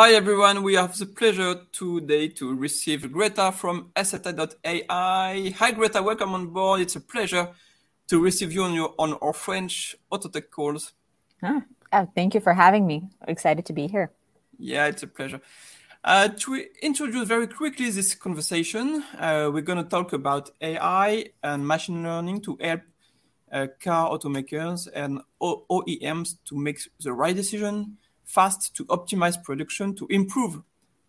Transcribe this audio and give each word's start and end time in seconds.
Hi 0.00 0.12
everyone, 0.12 0.62
we 0.62 0.74
have 0.74 0.96
the 0.96 1.06
pleasure 1.06 1.56
today 1.72 2.28
to 2.28 2.54
receive 2.54 3.10
Greta 3.10 3.50
from 3.50 3.90
Acerta.ai. 3.96 5.54
Hi 5.58 5.70
Greta, 5.72 6.00
welcome 6.00 6.34
on 6.34 6.46
board. 6.50 6.82
It's 6.82 6.94
a 6.94 7.00
pleasure 7.00 7.48
to 8.06 8.20
receive 8.22 8.52
you 8.52 8.62
on, 8.62 8.74
your, 8.74 8.94
on 8.96 9.14
our 9.14 9.32
French 9.32 9.96
Autotech 10.12 10.50
calls. 10.52 10.92
Oh, 11.42 11.62
thank 12.14 12.34
you 12.34 12.40
for 12.40 12.54
having 12.54 12.86
me. 12.86 13.08
Excited 13.26 13.66
to 13.66 13.72
be 13.72 13.88
here. 13.88 14.12
Yeah, 14.56 14.86
it's 14.86 15.02
a 15.02 15.08
pleasure. 15.08 15.40
Uh, 16.04 16.28
to 16.28 16.64
introduce 16.80 17.26
very 17.26 17.48
quickly 17.48 17.90
this 17.90 18.14
conversation, 18.14 19.02
uh, 19.18 19.50
we're 19.52 19.62
going 19.62 19.82
to 19.82 19.90
talk 19.90 20.12
about 20.12 20.50
AI 20.60 21.24
and 21.42 21.66
machine 21.66 22.04
learning 22.04 22.42
to 22.42 22.56
help 22.60 22.82
uh, 23.50 23.66
car 23.82 24.16
automakers 24.16 24.86
and 24.94 25.22
o- 25.40 25.64
OEMs 25.68 26.36
to 26.44 26.56
make 26.56 26.78
the 27.00 27.12
right 27.12 27.34
decision 27.34 27.98
fast 28.28 28.76
to 28.76 28.84
optimize 28.86 29.42
production, 29.42 29.94
to 29.96 30.06
improve 30.10 30.60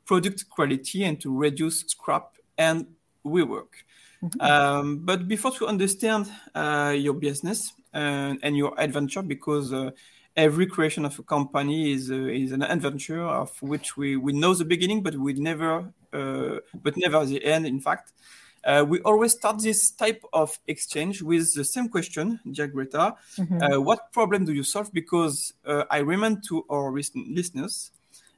product 0.05 0.49
quality, 0.49 1.03
and 1.03 1.19
to 1.21 1.29
reduce 1.37 1.81
scrap 1.81 2.35
and 2.57 2.87
rework. 3.25 3.83
Mm-hmm. 4.23 4.41
Um, 4.41 4.99
but 5.05 5.27
before 5.27 5.51
to 5.51 5.67
understand 5.67 6.31
uh, 6.55 6.93
your 6.97 7.13
business 7.13 7.73
uh, 7.93 8.35
and 8.41 8.57
your 8.57 8.73
adventure, 8.79 9.21
because 9.21 9.71
uh, 9.71 9.91
every 10.35 10.65
creation 10.65 11.05
of 11.05 11.19
a 11.19 11.23
company 11.23 11.91
is 11.91 12.09
uh, 12.09 12.15
is 12.15 12.51
an 12.51 12.63
adventure 12.63 13.21
of 13.21 13.51
which 13.61 13.97
we, 13.97 14.15
we 14.15 14.31
know 14.33 14.53
the 14.53 14.65
beginning, 14.65 15.03
but 15.03 15.15
we 15.15 15.33
never 15.33 15.91
uh, 16.13 16.57
but 16.83 16.95
never 16.97 17.25
the 17.25 17.43
end. 17.43 17.65
In 17.65 17.79
fact, 17.79 18.13
uh, 18.63 18.85
we 18.87 18.99
always 19.01 19.33
start 19.33 19.61
this 19.61 19.91
type 19.91 20.23
of 20.33 20.57
exchange 20.67 21.21
with 21.21 21.53
the 21.53 21.63
same 21.63 21.89
question, 21.89 22.39
dear 22.51 22.67
Greta. 22.67 23.15
Mm-hmm. 23.37 23.61
Uh, 23.61 23.79
what 23.79 24.11
problem 24.11 24.45
do 24.45 24.53
you 24.53 24.63
solve? 24.63 24.91
Because 24.93 25.53
uh, 25.65 25.85
I 25.89 25.99
remind 25.99 26.43
to 26.47 26.65
our 26.69 26.91
listeners 26.91 27.91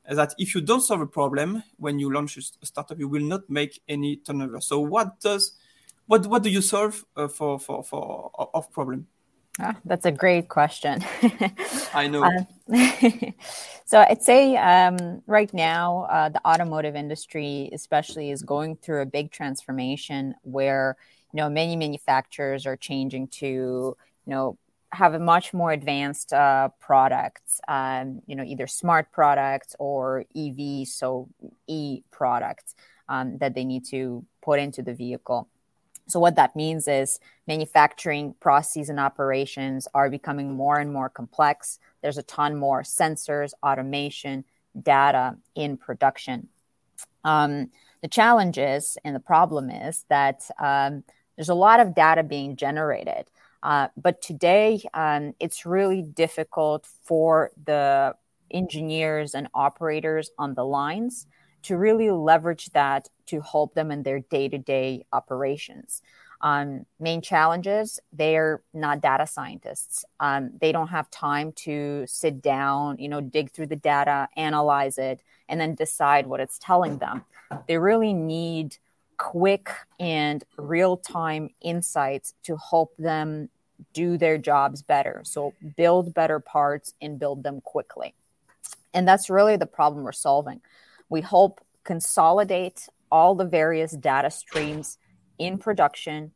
that 0.09 0.33
if 0.37 0.55
you 0.55 0.61
don't 0.61 0.81
solve 0.81 1.01
a 1.01 1.07
problem 1.07 1.63
when 1.77 1.99
you 1.99 2.11
launch 2.11 2.37
a 2.37 2.65
startup, 2.65 2.99
you 2.99 3.07
will 3.07 3.23
not 3.23 3.49
make 3.49 3.81
any 3.87 4.17
turnover. 4.17 4.61
So, 4.61 4.79
what 4.79 5.19
does 5.19 5.57
what 6.07 6.25
what 6.27 6.43
do 6.43 6.49
you 6.49 6.61
solve 6.61 7.03
uh, 7.15 7.27
for 7.27 7.59
for 7.59 7.83
for 7.83 8.31
of 8.35 8.71
problem? 8.71 9.07
Ah, 9.61 9.75
that's 9.85 10.05
a 10.05 10.11
great 10.11 10.49
question. 10.49 11.03
I 11.93 12.07
know. 12.07 12.23
Uh, 12.23 12.41
so 13.85 13.99
I'd 13.99 14.23
say 14.23 14.57
um, 14.57 15.21
right 15.27 15.53
now, 15.53 16.07
uh, 16.09 16.29
the 16.29 16.45
automotive 16.45 16.95
industry, 16.95 17.69
especially, 17.71 18.31
is 18.31 18.41
going 18.41 18.77
through 18.77 19.01
a 19.01 19.05
big 19.05 19.31
transformation 19.31 20.33
where 20.41 20.97
you 21.31 21.37
know 21.37 21.49
many 21.49 21.75
manufacturers 21.75 22.65
are 22.65 22.75
changing 22.75 23.27
to 23.27 23.45
you 23.45 23.97
know 24.25 24.57
have 24.93 25.13
a 25.13 25.19
much 25.19 25.53
more 25.53 25.71
advanced 25.71 26.33
uh, 26.33 26.69
products, 26.79 27.61
um, 27.67 28.21
you 28.25 28.35
know, 28.35 28.43
either 28.43 28.67
smart 28.67 29.11
products 29.11 29.75
or 29.79 30.25
EV, 30.35 30.87
so 30.87 31.29
e 31.67 32.01
products 32.11 32.75
um, 33.07 33.37
that 33.37 33.53
they 33.53 33.63
need 33.63 33.85
to 33.85 34.25
put 34.41 34.59
into 34.59 34.81
the 34.81 34.93
vehicle. 34.93 35.47
So, 36.07 36.19
what 36.19 36.35
that 36.35 36.55
means 36.55 36.87
is 36.87 37.19
manufacturing 37.47 38.35
processes 38.39 38.89
and 38.89 38.99
operations 38.99 39.87
are 39.93 40.09
becoming 40.09 40.53
more 40.53 40.77
and 40.77 40.91
more 40.91 41.09
complex. 41.09 41.79
There's 42.01 42.17
a 42.17 42.23
ton 42.23 42.55
more 42.55 42.83
sensors, 42.83 43.53
automation, 43.63 44.45
data 44.81 45.37
in 45.55 45.77
production. 45.77 46.49
Um, 47.23 47.69
the 48.01 48.07
challenge 48.07 48.57
is, 48.57 48.97
and 49.03 49.15
the 49.15 49.19
problem 49.19 49.69
is, 49.69 50.05
that 50.09 50.49
um, 50.59 51.03
there's 51.35 51.49
a 51.49 51.53
lot 51.55 51.79
of 51.79 51.95
data 51.95 52.23
being 52.23 52.55
generated. 52.55 53.29
Uh, 53.63 53.87
but 53.95 54.21
today, 54.21 54.81
um, 54.93 55.33
it's 55.39 55.65
really 55.65 56.01
difficult 56.01 56.87
for 57.03 57.51
the 57.63 58.15
engineers 58.49 59.35
and 59.35 59.47
operators 59.53 60.31
on 60.37 60.55
the 60.55 60.65
lines 60.65 61.27
to 61.63 61.77
really 61.77 62.11
leverage 62.11 62.67
that 62.71 63.09
to 63.27 63.41
help 63.41 63.73
them 63.73 63.91
in 63.91 64.03
their 64.03 64.19
day 64.19 64.49
to 64.49 64.57
day 64.57 65.05
operations. 65.13 66.01
Um, 66.41 66.87
main 66.99 67.21
challenges 67.21 67.99
they're 68.11 68.63
not 68.73 68.99
data 68.99 69.27
scientists. 69.27 70.03
Um, 70.19 70.51
they 70.59 70.71
don't 70.71 70.87
have 70.87 71.09
time 71.11 71.51
to 71.57 72.03
sit 72.07 72.41
down 72.41 72.97
you 72.97 73.09
know 73.09 73.21
dig 73.21 73.51
through 73.51 73.67
the 73.67 73.75
data 73.75 74.27
analyze 74.35 74.97
it 74.97 75.21
and 75.49 75.61
then 75.61 75.75
decide 75.75 76.25
what 76.25 76.39
it's 76.39 76.57
telling 76.57 76.97
them. 76.97 77.23
They 77.67 77.77
really 77.77 78.13
need 78.13 78.77
quick 79.17 79.69
and 79.99 80.43
real 80.57 80.97
time 80.97 81.49
insights 81.61 82.33
to 82.43 82.57
help 82.57 82.95
them 82.97 83.49
do 83.93 84.17
their 84.17 84.37
jobs 84.37 84.81
better. 84.81 85.21
So 85.25 85.53
build 85.77 86.13
better 86.13 86.39
parts 86.39 86.95
and 87.01 87.19
build 87.19 87.43
them 87.43 87.61
quickly. 87.61 88.15
And 88.93 89.07
that's 89.07 89.29
really 89.29 89.57
the 89.57 89.65
problem 89.67 90.03
we're 90.03 90.11
solving 90.11 90.61
we 91.11 91.21
help 91.21 91.59
consolidate 91.83 92.87
all 93.11 93.35
the 93.35 93.45
various 93.45 93.91
data 93.91 94.31
streams 94.31 94.97
in 95.37 95.57
production. 95.57 96.31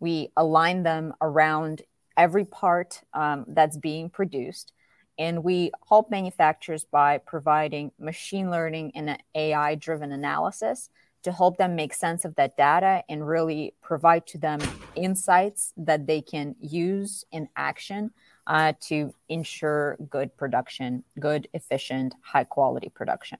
We 0.00 0.32
align 0.36 0.82
them 0.82 1.14
around 1.22 1.82
every 2.16 2.44
part 2.44 3.00
um, 3.14 3.44
that's 3.46 3.76
being 3.76 4.10
produced. 4.10 4.72
And 5.16 5.44
we 5.44 5.70
help 5.88 6.10
manufacturers 6.10 6.84
by 6.84 7.18
providing 7.18 7.92
machine 7.98 8.50
learning 8.50 8.92
and 8.96 9.16
AI 9.34 9.76
driven 9.76 10.10
analysis 10.10 10.90
to 11.22 11.30
help 11.30 11.56
them 11.56 11.76
make 11.76 11.94
sense 11.94 12.24
of 12.24 12.34
that 12.34 12.56
data 12.56 13.04
and 13.08 13.26
really 13.26 13.74
provide 13.80 14.26
to 14.26 14.38
them 14.38 14.60
insights 14.96 15.72
that 15.76 16.06
they 16.06 16.20
can 16.20 16.56
use 16.60 17.24
in 17.30 17.48
action 17.56 18.10
uh, 18.46 18.72
to 18.80 19.14
ensure 19.28 19.96
good 20.10 20.36
production, 20.36 21.04
good, 21.18 21.48
efficient, 21.54 22.14
high 22.22 22.44
quality 22.44 22.88
production. 22.88 23.38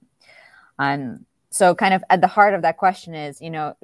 Um, 0.79 1.25
so 1.49 1.73
kind 1.73 1.93
of 1.93 2.03
at 2.09 2.21
the 2.21 2.27
heart 2.27 2.53
of 2.53 2.61
that 2.61 2.77
question 2.77 3.13
is 3.13 3.41
you 3.41 3.49
know 3.49 3.75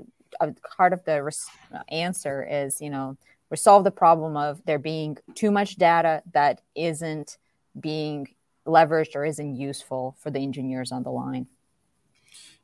part 0.78 0.94
of 0.94 1.04
the 1.06 1.24
res- 1.24 1.48
answer 1.90 2.48
is 2.50 2.82
you 2.82 2.90
know 2.90 3.18
resolve 3.50 3.84
the 3.84 3.92
problem 3.92 4.36
of 4.36 4.62
there 4.66 4.80
being 4.80 5.18
too 5.36 5.52
much 5.52 5.76
data 5.76 6.24
that 6.34 6.62
isn't 6.76 7.38
being 7.80 8.28
leveraged 8.66 9.16
or 9.16 9.26
isn't 9.26 9.56
useful 9.56 10.16
for 10.20 10.32
the 10.32 10.40
engineers 10.40 10.92
on 10.92 11.04
the 11.04 11.12
line. 11.12 11.48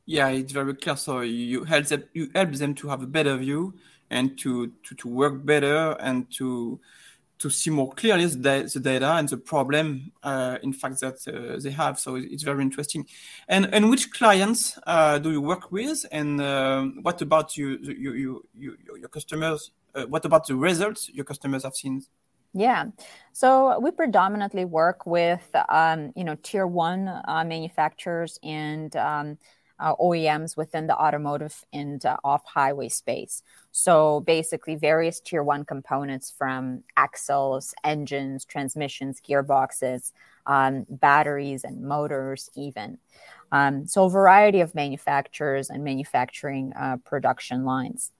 Yeah 0.06 0.28
it's 0.28 0.52
very 0.52 0.74
clear. 0.74 0.96
So 0.96 1.20
you 1.20 1.64
help 1.64 1.86
them 1.86 2.04
you 2.12 2.30
help 2.34 2.52
them 2.52 2.74
to 2.74 2.88
have 2.88 3.02
a 3.02 3.06
better 3.06 3.36
view 3.36 3.74
and 4.10 4.38
to 4.38 4.72
to, 4.84 4.94
to 4.96 5.08
work 5.08 5.44
better 5.44 5.96
and 6.00 6.30
to 6.38 6.80
to 7.40 7.48
see 7.50 7.70
more 7.70 7.90
clearly 7.92 8.26
the, 8.26 8.70
the 8.72 8.80
data 8.80 9.12
and 9.14 9.28
the 9.28 9.38
problem, 9.38 10.12
uh, 10.22 10.58
in 10.62 10.72
fact, 10.72 11.00
that 11.00 11.16
uh, 11.26 11.58
they 11.60 11.70
have. 11.70 11.98
So 11.98 12.16
it's 12.16 12.42
very 12.42 12.62
interesting. 12.62 13.06
And 13.48 13.74
and 13.74 13.90
which 13.90 14.12
clients 14.12 14.78
uh, 14.86 15.18
do 15.18 15.32
you 15.32 15.40
work 15.40 15.72
with? 15.72 16.04
And 16.12 16.40
um, 16.40 16.98
what 17.02 17.20
about 17.22 17.56
you, 17.56 17.78
you, 17.82 18.12
you, 18.14 18.44
you 18.56 18.76
your 19.00 19.08
customers? 19.08 19.72
Uh, 19.94 20.04
what 20.06 20.24
about 20.24 20.46
the 20.46 20.54
results 20.54 21.08
your 21.08 21.24
customers 21.24 21.64
have 21.64 21.74
seen? 21.74 22.02
Yeah, 22.52 22.86
so 23.32 23.78
we 23.78 23.92
predominantly 23.92 24.64
work 24.64 25.06
with 25.06 25.48
um, 25.68 26.12
you 26.16 26.24
know 26.24 26.36
tier 26.42 26.66
one 26.66 27.08
uh, 27.08 27.44
manufacturers 27.46 28.38
and 28.42 28.94
um, 28.96 29.38
uh, 29.80 29.96
OEMs 29.96 30.56
within 30.56 30.86
the 30.86 30.96
automotive 30.96 31.64
and 31.72 32.04
uh, 32.04 32.18
off 32.22 32.44
highway 32.44 32.88
space. 32.88 33.42
So 33.72 34.20
basically, 34.20 34.76
various 34.76 35.20
tier 35.20 35.42
one 35.42 35.64
components 35.64 36.32
from 36.36 36.84
axles, 36.96 37.74
engines, 37.82 38.44
transmissions, 38.44 39.20
gearboxes, 39.26 40.12
um, 40.46 40.86
batteries, 40.88 41.64
and 41.64 41.82
motors, 41.82 42.50
even. 42.54 42.98
Um, 43.52 43.86
so, 43.86 44.04
a 44.04 44.10
variety 44.10 44.60
of 44.60 44.74
manufacturers 44.74 45.70
and 45.70 45.82
manufacturing 45.82 46.72
uh, 46.78 46.98
production 47.04 47.64
lines. 47.64 48.12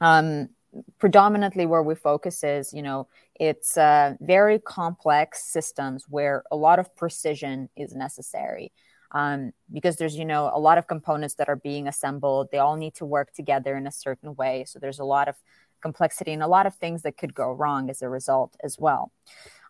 Um, 0.00 0.50
predominantly, 0.98 1.66
where 1.66 1.82
we 1.82 1.94
focus 1.94 2.44
is, 2.44 2.72
you 2.72 2.82
know, 2.82 3.08
it's 3.38 3.76
uh, 3.76 4.14
very 4.20 4.58
complex 4.58 5.44
systems 5.44 6.06
where 6.08 6.44
a 6.50 6.56
lot 6.56 6.78
of 6.78 6.94
precision 6.94 7.68
is 7.76 7.94
necessary 7.94 8.72
um, 9.14 9.52
because 9.72 9.96
there's 9.96 10.16
you 10.16 10.24
know 10.24 10.50
a 10.52 10.58
lot 10.58 10.76
of 10.76 10.86
components 10.86 11.34
that 11.36 11.48
are 11.48 11.56
being 11.56 11.88
assembled. 11.88 12.48
They 12.50 12.58
all 12.58 12.76
need 12.76 12.94
to 12.96 13.06
work 13.06 13.32
together 13.32 13.76
in 13.76 13.86
a 13.86 13.92
certain 13.92 14.34
way. 14.34 14.64
So 14.66 14.78
there's 14.78 14.98
a 14.98 15.04
lot 15.04 15.28
of 15.28 15.36
complexity 15.80 16.32
and 16.32 16.42
a 16.42 16.48
lot 16.48 16.66
of 16.66 16.74
things 16.74 17.02
that 17.02 17.16
could 17.16 17.34
go 17.34 17.52
wrong 17.52 17.88
as 17.88 18.02
a 18.02 18.08
result 18.08 18.56
as 18.62 18.76
well. 18.78 19.12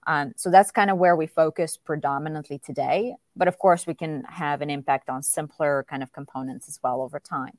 Um, 0.07 0.33
so 0.37 0.51
that's 0.51 0.71
kind 0.71 0.91
of 0.91 0.99
where 0.99 1.17
we 1.17 1.27
focus 1.27 1.77
predominantly 1.77 2.59
today. 2.59 3.15
But 3.37 3.49
of 3.49 3.59
course 3.59 3.87
we 3.87 3.95
can 3.95 4.25
have 4.25 4.61
an 4.63 4.71
impact 4.71 5.09
on 5.09 5.23
simpler 5.23 5.85
kind 5.89 6.03
of 6.03 6.13
components 6.13 6.69
as 6.69 6.79
well 6.83 7.01
over 7.03 7.21
time. 7.21 7.57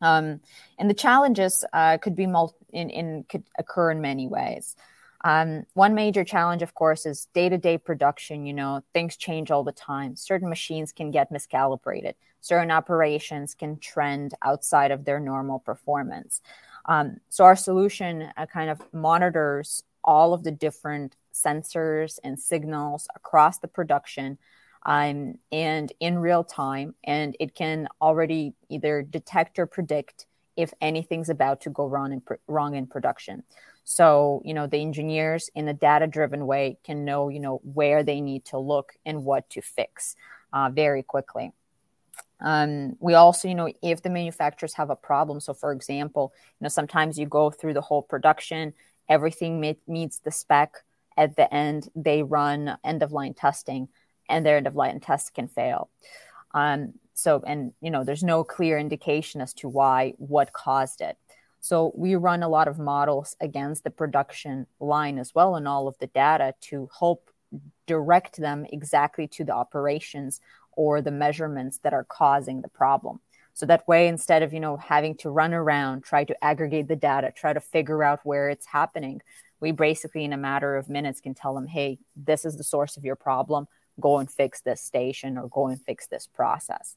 Um, 0.00 0.40
and 0.78 0.88
the 0.88 0.94
challenges 0.94 1.64
uh, 1.72 1.98
could 1.98 2.16
be 2.16 2.26
multi- 2.26 2.56
in, 2.72 2.88
in 2.88 3.24
could 3.28 3.44
occur 3.58 3.90
in 3.90 4.00
many 4.00 4.26
ways 4.26 4.74
um, 5.22 5.64
one 5.74 5.94
major 5.94 6.24
challenge, 6.24 6.62
of 6.62 6.74
course, 6.74 7.04
is 7.04 7.26
day 7.34 7.48
to 7.48 7.58
day 7.58 7.78
production. 7.78 8.46
You 8.46 8.54
know, 8.54 8.82
things 8.94 9.16
change 9.16 9.50
all 9.50 9.64
the 9.64 9.72
time. 9.72 10.16
Certain 10.16 10.48
machines 10.48 10.92
can 10.92 11.10
get 11.10 11.32
miscalibrated, 11.32 12.14
certain 12.40 12.70
operations 12.70 13.54
can 13.54 13.78
trend 13.78 14.34
outside 14.42 14.90
of 14.90 15.04
their 15.04 15.20
normal 15.20 15.58
performance. 15.58 16.40
Um, 16.86 17.18
so, 17.28 17.44
our 17.44 17.56
solution 17.56 18.30
uh, 18.36 18.46
kind 18.46 18.70
of 18.70 18.80
monitors 18.92 19.82
all 20.02 20.32
of 20.32 20.44
the 20.44 20.50
different 20.50 21.16
sensors 21.34 22.18
and 22.24 22.38
signals 22.38 23.06
across 23.14 23.58
the 23.58 23.68
production 23.68 24.38
um, 24.86 25.34
and 25.52 25.92
in 26.00 26.18
real 26.18 26.42
time, 26.42 26.94
and 27.04 27.36
it 27.38 27.54
can 27.54 27.88
already 28.00 28.54
either 28.68 29.02
detect 29.02 29.58
or 29.58 29.66
predict 29.66 30.26
if 30.56 30.72
anything's 30.80 31.28
about 31.28 31.60
to 31.62 31.70
go 31.70 31.86
wrong 31.86 32.12
in, 32.12 32.22
wrong 32.48 32.74
in 32.74 32.86
production. 32.86 33.42
So, 33.90 34.40
you 34.44 34.54
know, 34.54 34.68
the 34.68 34.80
engineers 34.80 35.50
in 35.56 35.66
a 35.66 35.74
data 35.74 36.06
driven 36.06 36.46
way 36.46 36.78
can 36.84 37.04
know, 37.04 37.28
you 37.28 37.40
know, 37.40 37.60
where 37.64 38.04
they 38.04 38.20
need 38.20 38.44
to 38.44 38.56
look 38.56 38.92
and 39.04 39.24
what 39.24 39.50
to 39.50 39.60
fix 39.60 40.14
uh, 40.52 40.70
very 40.72 41.02
quickly. 41.02 41.50
Um, 42.40 42.96
we 43.00 43.14
also, 43.14 43.48
you 43.48 43.56
know, 43.56 43.72
if 43.82 44.00
the 44.00 44.08
manufacturers 44.08 44.74
have 44.74 44.90
a 44.90 44.94
problem, 44.94 45.40
so 45.40 45.54
for 45.54 45.72
example, 45.72 46.32
you 46.60 46.66
know, 46.66 46.68
sometimes 46.68 47.18
you 47.18 47.26
go 47.26 47.50
through 47.50 47.74
the 47.74 47.80
whole 47.80 48.00
production, 48.00 48.74
everything 49.08 49.60
meet, 49.60 49.80
meets 49.88 50.20
the 50.20 50.30
spec. 50.30 50.84
At 51.16 51.34
the 51.34 51.52
end, 51.52 51.88
they 51.96 52.22
run 52.22 52.78
end 52.84 53.02
of 53.02 53.10
line 53.10 53.34
testing, 53.34 53.88
and 54.28 54.46
their 54.46 54.56
end 54.56 54.68
of 54.68 54.76
line 54.76 55.00
test 55.00 55.34
can 55.34 55.48
fail. 55.48 55.90
Um, 56.54 56.92
so, 57.14 57.42
and 57.44 57.72
you 57.80 57.90
know, 57.90 58.04
there's 58.04 58.22
no 58.22 58.44
clear 58.44 58.78
indication 58.78 59.40
as 59.40 59.52
to 59.54 59.68
why, 59.68 60.14
what 60.18 60.52
caused 60.52 61.00
it. 61.00 61.18
So 61.60 61.92
we 61.94 62.14
run 62.14 62.42
a 62.42 62.48
lot 62.48 62.68
of 62.68 62.78
models 62.78 63.36
against 63.40 63.84
the 63.84 63.90
production 63.90 64.66
line 64.80 65.18
as 65.18 65.34
well, 65.34 65.56
and 65.56 65.68
all 65.68 65.88
of 65.88 65.98
the 65.98 66.06
data 66.06 66.54
to 66.62 66.88
help 66.98 67.30
direct 67.86 68.36
them 68.38 68.66
exactly 68.72 69.26
to 69.28 69.44
the 69.44 69.52
operations 69.52 70.40
or 70.72 71.02
the 71.02 71.10
measurements 71.10 71.78
that 71.82 71.92
are 71.92 72.04
causing 72.04 72.62
the 72.62 72.68
problem. 72.68 73.20
So 73.52 73.66
that 73.66 73.86
way, 73.86 74.08
instead 74.08 74.42
of 74.42 74.52
you 74.54 74.60
know 74.60 74.76
having 74.76 75.16
to 75.16 75.30
run 75.30 75.52
around, 75.52 76.02
try 76.02 76.24
to 76.24 76.44
aggregate 76.44 76.88
the 76.88 76.96
data, 76.96 77.32
try 77.34 77.52
to 77.52 77.60
figure 77.60 78.02
out 78.02 78.20
where 78.24 78.48
it's 78.48 78.66
happening, 78.66 79.20
we 79.60 79.72
basically 79.72 80.24
in 80.24 80.32
a 80.32 80.38
matter 80.38 80.76
of 80.76 80.88
minutes 80.88 81.20
can 81.20 81.34
tell 81.34 81.54
them, 81.54 81.66
hey, 81.66 81.98
this 82.16 82.44
is 82.44 82.56
the 82.56 82.64
source 82.64 82.96
of 82.96 83.04
your 83.04 83.16
problem. 83.16 83.66
Go 84.00 84.18
and 84.18 84.30
fix 84.30 84.62
this 84.62 84.80
station 84.80 85.36
or 85.36 85.48
go 85.48 85.66
and 85.66 85.80
fix 85.80 86.06
this 86.06 86.26
process. 86.26 86.96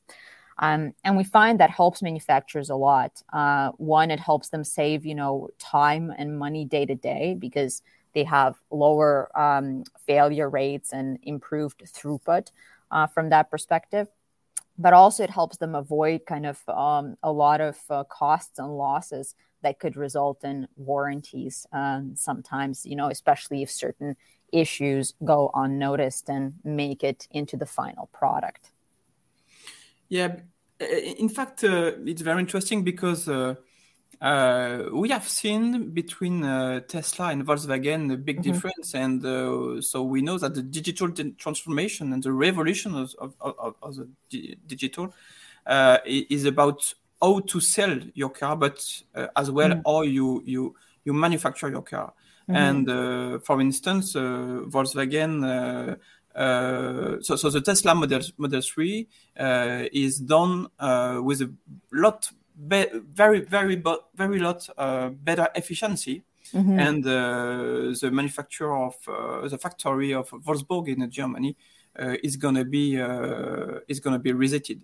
Um, 0.59 0.93
and 1.03 1.17
we 1.17 1.23
find 1.23 1.59
that 1.59 1.69
helps 1.69 2.01
manufacturers 2.01 2.69
a 2.69 2.75
lot. 2.75 3.21
Uh, 3.31 3.71
one, 3.77 4.11
it 4.11 4.19
helps 4.19 4.49
them 4.49 4.63
save, 4.63 5.05
you 5.05 5.15
know, 5.15 5.49
time 5.59 6.13
and 6.17 6.37
money 6.37 6.65
day 6.65 6.85
to 6.85 6.95
day 6.95 7.35
because 7.37 7.81
they 8.13 8.23
have 8.23 8.55
lower 8.69 9.31
um, 9.39 9.83
failure 10.05 10.49
rates 10.49 10.93
and 10.93 11.17
improved 11.23 11.81
throughput 11.85 12.51
uh, 12.91 13.07
from 13.07 13.29
that 13.29 13.49
perspective. 13.49 14.07
But 14.77 14.93
also, 14.93 15.23
it 15.23 15.29
helps 15.29 15.57
them 15.57 15.75
avoid 15.75 16.25
kind 16.25 16.45
of 16.45 16.61
um, 16.67 17.15
a 17.21 17.31
lot 17.31 17.61
of 17.61 17.77
uh, 17.89 18.03
costs 18.05 18.57
and 18.59 18.75
losses 18.75 19.35
that 19.61 19.79
could 19.79 19.95
result 19.95 20.43
in 20.43 20.67
warranties. 20.75 21.65
Um, 21.71 22.15
sometimes, 22.15 22.85
you 22.85 22.95
know, 22.95 23.09
especially 23.09 23.61
if 23.61 23.71
certain 23.71 24.15
issues 24.51 25.13
go 25.23 25.51
unnoticed 25.53 26.29
and 26.29 26.53
make 26.63 27.03
it 27.03 27.27
into 27.31 27.57
the 27.57 27.65
final 27.65 28.07
product. 28.13 28.72
Yeah, 30.13 30.35
in 30.79 31.27
fact, 31.27 31.63
uh, 31.63 31.93
it's 32.05 32.21
very 32.21 32.39
interesting 32.39 32.83
because 32.83 33.27
uh, 33.27 33.55
uh, 34.21 34.83
we 34.91 35.09
have 35.09 35.27
seen 35.27 35.89
between 35.89 36.43
uh, 36.43 36.81
Tesla 36.81 37.31
and 37.31 37.43
Volkswagen 37.43 38.13
a 38.13 38.17
big 38.17 38.43
mm-hmm. 38.43 38.51
difference, 38.51 38.93
and 38.93 39.25
uh, 39.25 39.81
so 39.81 40.03
we 40.03 40.21
know 40.21 40.37
that 40.37 40.53
the 40.53 40.61
digital 40.61 41.09
transformation 41.39 42.13
and 42.13 42.21
the 42.21 42.31
revolution 42.31 42.93
of, 42.93 43.15
of, 43.17 43.33
of, 43.39 43.75
of 43.81 43.95
the 43.95 44.07
di- 44.29 44.55
digital 44.67 45.11
uh, 45.65 45.97
is 46.05 46.45
about 46.45 46.93
how 47.19 47.39
to 47.39 47.59
sell 47.59 47.97
your 48.13 48.29
car, 48.29 48.55
but 48.55 48.85
as 49.35 49.49
well 49.49 49.71
mm-hmm. 49.71 49.81
how 49.83 50.03
you 50.03 50.43
you 50.45 50.75
you 51.05 51.13
manufacture 51.13 51.69
your 51.69 51.81
car. 51.81 52.13
Mm-hmm. 52.47 52.55
And 52.55 53.43
for 53.43 53.59
instance, 53.59 54.13
Volkswagen 54.13 55.97
uh, 56.35 57.21
so, 57.21 57.35
so 57.35 57.49
the 57.49 57.61
Tesla 57.61 57.93
Model 57.95 58.21
Model 58.37 58.61
3 58.61 59.07
uh, 59.39 59.83
is 59.91 60.19
done 60.19 60.67
uh, 60.79 61.19
with 61.21 61.41
a 61.41 61.53
lot, 61.91 62.29
be- 62.67 62.89
very, 63.13 63.41
very, 63.41 63.75
but 63.75 64.09
very 64.15 64.39
lot 64.39 64.67
uh, 64.77 65.09
better 65.09 65.49
efficiency. 65.55 66.23
Mm-hmm. 66.53 66.79
And 66.79 67.07
uh, 67.07 67.95
the 67.99 68.09
manufacturer 68.11 68.75
of 68.77 68.95
the 69.49 69.57
factory 69.57 70.13
of 70.13 70.29
Wolfsburg 70.29 70.87
in 70.87 71.09
Germany 71.09 71.55
is 71.97 72.35
gonna 72.35 72.65
be 72.65 72.95
is 73.87 73.99
gonna 73.99 74.19
be 74.19 74.33
resetted. 74.33 74.81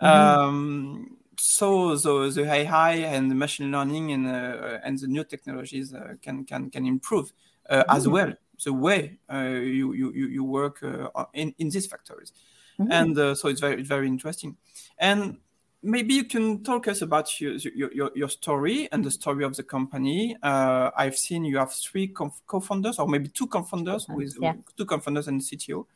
Mm-hmm. 0.00 0.06
Um, 0.06 1.16
so 1.38 1.96
the, 1.96 2.30
the 2.30 2.50
AI 2.50 2.92
and 2.94 3.30
the 3.30 3.34
machine 3.34 3.70
learning 3.70 4.12
and 4.12 4.26
uh, 4.26 4.78
and 4.84 4.98
the 4.98 5.06
new 5.06 5.24
technologies 5.24 5.94
uh, 5.94 6.14
can 6.22 6.44
can 6.44 6.70
can 6.70 6.86
improve 6.86 7.32
uh, 7.68 7.78
mm-hmm. 7.78 7.96
as 7.96 8.08
well 8.08 8.32
the 8.64 8.72
way 8.72 9.18
uh, 9.32 9.42
you, 9.42 9.92
you 9.92 10.10
you 10.12 10.44
work 10.44 10.82
uh, 10.82 11.24
in 11.34 11.54
in 11.58 11.70
these 11.70 11.86
factories, 11.86 12.32
mm-hmm. 12.78 12.90
and 12.92 13.18
uh, 13.18 13.34
so 13.34 13.48
it's 13.48 13.60
very 13.60 13.82
very 13.82 14.06
interesting. 14.06 14.56
And 14.98 15.38
maybe 15.82 16.14
you 16.14 16.24
can 16.24 16.62
talk 16.62 16.88
us 16.88 17.02
about 17.02 17.40
your 17.40 17.54
your, 17.74 18.10
your 18.14 18.28
story 18.28 18.88
and 18.92 19.04
the 19.04 19.10
story 19.10 19.44
of 19.44 19.56
the 19.56 19.62
company. 19.62 20.36
Uh, 20.42 20.90
I've 20.96 21.16
seen 21.16 21.44
you 21.44 21.58
have 21.58 21.72
three 21.72 22.08
co-founders, 22.08 22.98
or 22.98 23.08
maybe 23.08 23.28
two 23.28 23.46
co-founders 23.46 24.06
with 24.08 24.36
yeah. 24.40 24.54
two 24.76 24.84
co-founders 24.84 25.28
and 25.28 25.40
CTO, 25.40 25.86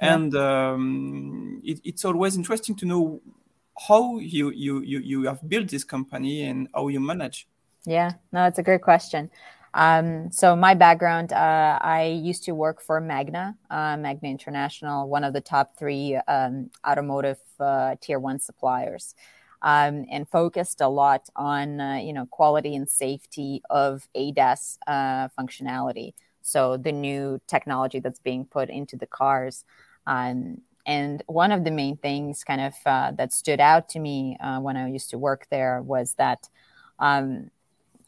yeah. 0.00 0.14
and 0.14 0.34
um, 0.36 1.60
it, 1.64 1.80
it's 1.84 2.04
always 2.04 2.36
interesting 2.36 2.76
to 2.76 2.86
know 2.86 3.20
how 3.88 4.18
you, 4.18 4.50
you 4.50 4.80
you 4.82 5.00
you 5.00 5.22
have 5.24 5.46
built 5.48 5.68
this 5.68 5.84
company 5.84 6.42
and 6.42 6.68
how 6.74 6.88
you 6.88 7.00
manage. 7.00 7.48
Yeah, 7.84 8.12
no, 8.32 8.44
it's 8.44 8.58
a 8.58 8.62
great 8.62 8.82
question. 8.82 9.30
Um, 9.72 10.32
so 10.32 10.56
my 10.56 10.74
background, 10.74 11.32
uh, 11.32 11.78
I 11.80 12.06
used 12.06 12.42
to 12.44 12.54
work 12.54 12.82
for 12.82 13.00
Magna, 13.00 13.56
uh, 13.70 13.96
Magna 13.96 14.28
International, 14.28 15.08
one 15.08 15.22
of 15.22 15.32
the 15.32 15.40
top 15.40 15.78
three 15.78 16.16
um, 16.26 16.70
automotive 16.86 17.38
uh, 17.60 17.94
tier 18.00 18.18
one 18.18 18.40
suppliers, 18.40 19.14
um, 19.62 20.06
and 20.10 20.28
focused 20.28 20.80
a 20.80 20.88
lot 20.88 21.28
on 21.36 21.80
uh, 21.80 21.94
you 22.02 22.12
know 22.12 22.26
quality 22.26 22.74
and 22.74 22.88
safety 22.88 23.62
of 23.70 24.08
ADAS 24.16 24.78
uh, 24.88 25.28
functionality. 25.38 26.14
So 26.42 26.76
the 26.76 26.92
new 26.92 27.40
technology 27.46 28.00
that's 28.00 28.18
being 28.18 28.46
put 28.46 28.70
into 28.70 28.96
the 28.96 29.06
cars. 29.06 29.64
Um, 30.06 30.62
and 30.86 31.22
one 31.26 31.52
of 31.52 31.62
the 31.62 31.70
main 31.70 31.98
things, 31.98 32.42
kind 32.42 32.60
of, 32.60 32.74
uh, 32.86 33.12
that 33.12 33.32
stood 33.32 33.60
out 33.60 33.88
to 33.90 34.00
me 34.00 34.36
when 34.60 34.76
I 34.76 34.88
used 34.88 35.10
to 35.10 35.18
work 35.18 35.46
there 35.50 35.82
was 35.82 36.14
that 36.14 36.48
um, 36.98 37.50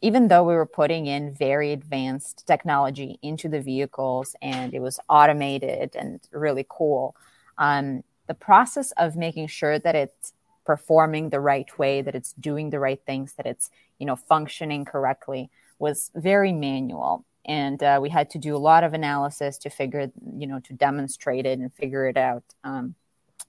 even 0.02 0.26
though 0.28 0.42
we 0.42 0.54
were 0.54 0.66
putting 0.66 1.06
in 1.06 1.32
very 1.32 1.72
advanced 1.72 2.44
technology 2.46 3.18
into 3.22 3.48
the 3.48 3.60
vehicles 3.60 4.34
and 4.42 4.74
it 4.74 4.80
was 4.80 4.98
automated 5.08 5.94
and 5.94 6.20
really 6.32 6.66
cool, 6.68 7.14
um, 7.56 8.02
the 8.26 8.34
process 8.34 8.92
of 8.98 9.16
making 9.16 9.46
sure 9.46 9.78
that 9.78 9.94
it's 9.94 10.32
performing 10.66 11.30
the 11.30 11.40
right 11.40 11.78
way, 11.78 12.02
that 12.02 12.14
it's 12.16 12.32
doing 12.34 12.70
the 12.70 12.80
right 12.80 13.00
things, 13.06 13.34
that 13.34 13.46
it's 13.46 13.70
you 13.98 14.06
know 14.06 14.16
functioning 14.16 14.84
correctly 14.84 15.50
was 15.78 16.10
very 16.14 16.52
manual. 16.52 17.24
And 17.44 17.82
uh, 17.82 17.98
we 18.00 18.08
had 18.08 18.30
to 18.30 18.38
do 18.38 18.56
a 18.56 18.58
lot 18.58 18.84
of 18.84 18.94
analysis 18.94 19.58
to 19.58 19.70
figure, 19.70 20.10
you 20.36 20.46
know, 20.46 20.60
to 20.60 20.72
demonstrate 20.72 21.46
it 21.46 21.58
and 21.58 21.72
figure 21.72 22.06
it 22.06 22.16
out. 22.16 22.44
Um, 22.62 22.94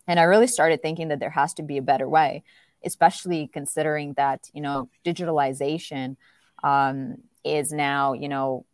and 0.08 0.20
I 0.20 0.24
really 0.24 0.48
started 0.48 0.82
thinking 0.82 1.10
that 1.10 1.20
there 1.20 1.30
has 1.30 1.54
to 1.56 1.64
be 1.64 1.78
a 1.78 1.84
better 1.84 2.10
way, 2.10 2.44
especially 2.84 3.48
considering 3.48 4.14
that, 4.14 4.50
you 4.52 4.62
know, 4.62 4.90
digitalization 5.06 6.18
um, 6.64 7.18
is 7.44 7.72
now, 7.72 8.14
you 8.14 8.30
know, 8.30 8.66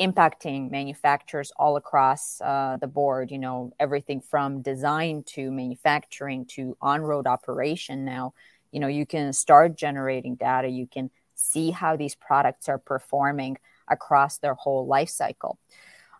impacting 0.00 0.70
manufacturers 0.70 1.50
all 1.56 1.76
across 1.76 2.40
uh, 2.40 2.78
the 2.80 2.86
board. 2.86 3.30
You 3.30 3.38
know, 3.38 3.72
everything 3.78 4.20
from 4.20 4.62
design 4.62 5.24
to 5.34 5.50
manufacturing 5.50 6.46
to 6.54 6.76
on-road 6.80 7.26
operation. 7.26 8.04
Now, 8.04 8.34
you 8.70 8.80
know, 8.80 8.88
you 8.88 9.06
can 9.06 9.32
start 9.32 9.76
generating 9.76 10.36
data. 10.36 10.68
You 10.68 10.86
can 10.86 11.10
see 11.34 11.70
how 11.70 11.96
these 11.96 12.14
products 12.14 12.68
are 12.68 12.78
performing 12.78 13.58
across 13.88 14.38
their 14.38 14.54
whole 14.54 14.86
life 14.86 15.08
cycle. 15.08 15.58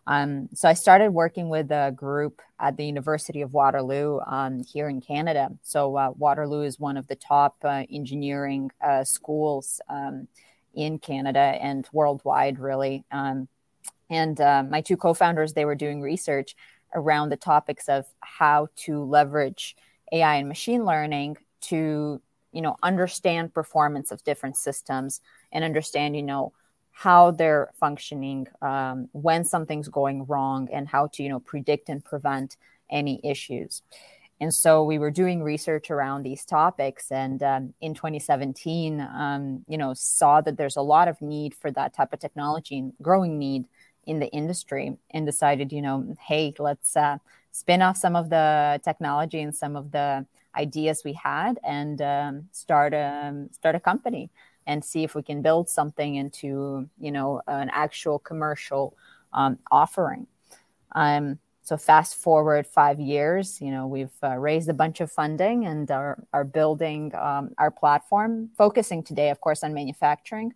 Um, 0.07 0.49
so 0.55 0.67
I 0.67 0.73
started 0.73 1.11
working 1.11 1.49
with 1.49 1.69
a 1.71 1.93
group 1.95 2.41
at 2.59 2.77
the 2.77 2.85
University 2.85 3.41
of 3.41 3.53
Waterloo 3.53 4.19
um, 4.25 4.63
here 4.63 4.89
in 4.89 5.01
Canada. 5.01 5.49
So 5.61 5.95
uh, 5.95 6.11
Waterloo 6.17 6.63
is 6.63 6.79
one 6.79 6.97
of 6.97 7.05
the 7.07 7.15
top 7.15 7.57
uh, 7.63 7.83
engineering 7.91 8.71
uh, 8.81 9.03
schools 9.03 9.79
um, 9.87 10.27
in 10.73 10.99
Canada 10.99 11.39
and 11.39 11.87
worldwide, 11.91 12.59
really. 12.59 13.05
Um, 13.11 13.47
and 14.09 14.39
uh, 14.39 14.63
my 14.63 14.81
two 14.81 14.97
co-founders, 14.97 15.53
they 15.53 15.65
were 15.65 15.75
doing 15.75 16.01
research 16.01 16.55
around 16.95 17.29
the 17.29 17.37
topics 17.37 17.87
of 17.87 18.05
how 18.21 18.67
to 18.75 19.03
leverage 19.03 19.75
AI 20.11 20.35
and 20.35 20.47
machine 20.47 20.85
learning 20.85 21.37
to, 21.61 22.21
you 22.51 22.61
know, 22.61 22.75
understand 22.81 23.53
performance 23.53 24.11
of 24.11 24.23
different 24.23 24.57
systems 24.57 25.21
and 25.51 25.63
understand, 25.63 26.15
you 26.15 26.23
know, 26.23 26.53
how 26.91 27.31
they're 27.31 27.69
functioning, 27.79 28.47
um, 28.61 29.07
when 29.11 29.45
something's 29.45 29.87
going 29.87 30.25
wrong, 30.25 30.67
and 30.73 30.87
how 30.87 31.07
to, 31.07 31.23
you 31.23 31.29
know, 31.29 31.39
predict 31.39 31.89
and 31.89 32.03
prevent 32.03 32.57
any 32.89 33.21
issues. 33.23 33.83
And 34.41 34.53
so 34.53 34.83
we 34.83 34.97
were 34.97 35.11
doing 35.11 35.43
research 35.43 35.91
around 35.91 36.23
these 36.23 36.45
topics, 36.45 37.11
and 37.11 37.43
um, 37.43 37.73
in 37.81 37.93
2017, 37.93 39.01
um, 39.01 39.65
you 39.67 39.77
know, 39.77 39.93
saw 39.93 40.39
that 40.41 40.57
there's 40.57 40.77
a 40.77 40.81
lot 40.81 41.07
of 41.09 41.21
need 41.21 41.53
for 41.53 41.71
that 41.71 41.93
type 41.93 42.13
of 42.13 42.19
technology 42.19 42.79
and 42.79 42.93
growing 43.01 43.37
need 43.37 43.65
in 44.05 44.19
the 44.19 44.27
industry, 44.27 44.97
and 45.11 45.25
decided, 45.25 45.73
you 45.73 45.81
know, 45.81 46.15
hey, 46.25 46.53
let's 46.57 46.95
uh, 46.95 47.17
spin 47.51 47.81
off 47.81 47.97
some 47.97 48.15
of 48.15 48.29
the 48.29 48.79
technology 48.83 49.41
and 49.41 49.53
some 49.53 49.75
of 49.75 49.91
the 49.91 50.25
ideas 50.55 51.03
we 51.05 51.13
had 51.13 51.59
and 51.63 52.01
um, 52.01 52.47
start 52.51 52.93
a 52.93 53.47
start 53.51 53.75
a 53.75 53.79
company 53.79 54.29
and 54.67 54.83
see 54.83 55.03
if 55.03 55.15
we 55.15 55.23
can 55.23 55.41
build 55.41 55.69
something 55.69 56.15
into 56.15 56.89
you 56.99 57.11
know 57.11 57.41
an 57.47 57.69
actual 57.71 58.19
commercial 58.19 58.95
um, 59.33 59.59
offering. 59.71 60.27
Um, 60.93 61.39
so 61.69 61.77
fast 61.77 62.15
forward 62.15 62.65
five 62.65 62.99
years, 62.99 63.61
you 63.61 63.69
know 63.69 63.85
we've 63.85 64.17
uh, 64.23 64.35
raised 64.37 64.69
a 64.69 64.73
bunch 64.73 65.01
of 65.01 65.11
funding 65.11 65.67
and 65.67 65.89
are 65.91 66.17
are 66.33 66.43
building 66.43 67.13
um, 67.13 67.51
our 67.59 67.69
platform, 67.69 68.49
focusing 68.57 69.03
today, 69.03 69.29
of 69.29 69.39
course, 69.39 69.63
on 69.63 69.71
manufacturing, 69.75 70.51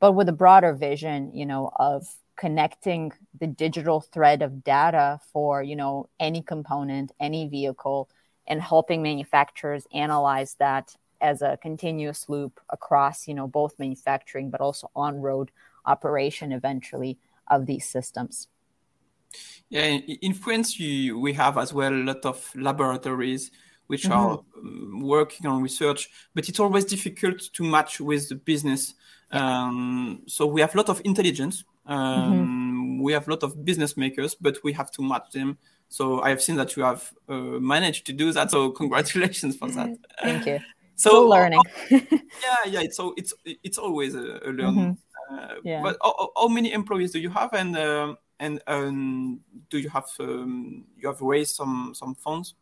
but 0.00 0.12
with 0.12 0.26
a 0.30 0.32
broader 0.32 0.72
vision, 0.72 1.30
you 1.34 1.44
know, 1.44 1.70
of 1.76 2.08
connecting 2.36 3.12
the 3.38 3.46
digital 3.46 4.00
thread 4.00 4.40
of 4.40 4.64
data 4.64 5.20
for 5.34 5.62
you 5.62 5.76
know 5.76 6.08
any 6.18 6.40
component, 6.40 7.12
any 7.20 7.46
vehicle, 7.46 8.08
and 8.46 8.62
helping 8.62 9.02
manufacturers 9.02 9.86
analyze 9.92 10.54
that 10.58 10.96
as 11.20 11.42
a 11.42 11.58
continuous 11.60 12.26
loop 12.30 12.58
across 12.70 13.28
you 13.28 13.34
know 13.34 13.46
both 13.46 13.78
manufacturing 13.78 14.48
but 14.50 14.62
also 14.62 14.90
on 14.96 15.20
road 15.20 15.50
operation 15.84 16.52
eventually 16.52 17.18
of 17.48 17.66
these 17.66 17.86
systems 17.86 18.48
yeah 19.68 19.84
in 19.86 20.32
france 20.32 20.78
you, 20.78 21.18
we 21.18 21.32
have 21.32 21.58
as 21.58 21.72
well 21.72 21.92
a 21.92 22.04
lot 22.04 22.24
of 22.24 22.50
laboratories 22.54 23.50
which 23.86 24.04
mm-hmm. 24.04 24.12
are 24.12 24.40
um, 24.58 25.00
working 25.00 25.46
on 25.46 25.62
research 25.62 26.08
but 26.34 26.48
it's 26.48 26.60
always 26.60 26.84
difficult 26.84 27.40
to 27.52 27.62
match 27.64 28.00
with 28.00 28.28
the 28.28 28.34
business 28.34 28.94
um, 29.30 30.22
so 30.26 30.46
we 30.46 30.60
have 30.60 30.74
a 30.74 30.78
lot 30.78 30.88
of 30.88 31.00
intelligence 31.04 31.64
um, 31.86 32.32
mm-hmm. 32.32 33.02
we 33.02 33.12
have 33.12 33.26
a 33.26 33.30
lot 33.30 33.42
of 33.42 33.64
business 33.64 33.96
makers 33.96 34.34
but 34.34 34.58
we 34.62 34.72
have 34.72 34.90
to 34.90 35.02
match 35.02 35.30
them 35.32 35.58
so 35.94 36.20
I 36.22 36.30
have 36.30 36.42
seen 36.42 36.56
that 36.56 36.76
you 36.76 36.82
have 36.82 37.12
uh, 37.28 37.34
managed 37.34 38.06
to 38.06 38.12
do 38.12 38.32
that. 38.32 38.50
So 38.50 38.70
congratulations 38.82 39.56
for 39.56 39.68
that. 39.70 39.96
Thank 40.22 40.46
you. 40.46 40.60
So 40.96 41.10
Still 41.10 41.28
learning. 41.28 41.60
yeah, 41.90 42.62
yeah. 42.66 42.80
It's 42.82 42.96
so 42.96 43.14
it's 43.16 43.34
it's 43.44 43.78
always 43.78 44.14
a, 44.14 44.38
a 44.44 44.50
learning. 44.52 44.96
Mm-hmm. 44.96 45.34
Uh, 45.34 45.54
yeah. 45.64 45.82
But 45.82 45.96
how, 46.00 46.30
how, 46.36 46.46
many 46.46 46.72
employees 46.72 47.10
do 47.10 47.18
you 47.18 47.30
have, 47.30 47.52
and 47.52 47.76
um, 47.76 48.16
and 48.44 48.60
um, 48.66 49.40
do 49.70 49.78
you 49.78 49.88
have 49.88 50.06
um, 50.20 50.84
you 50.96 51.08
have 51.08 51.20
raised 51.20 51.56
some 51.56 51.92
some 51.94 52.14
funds? 52.14 52.54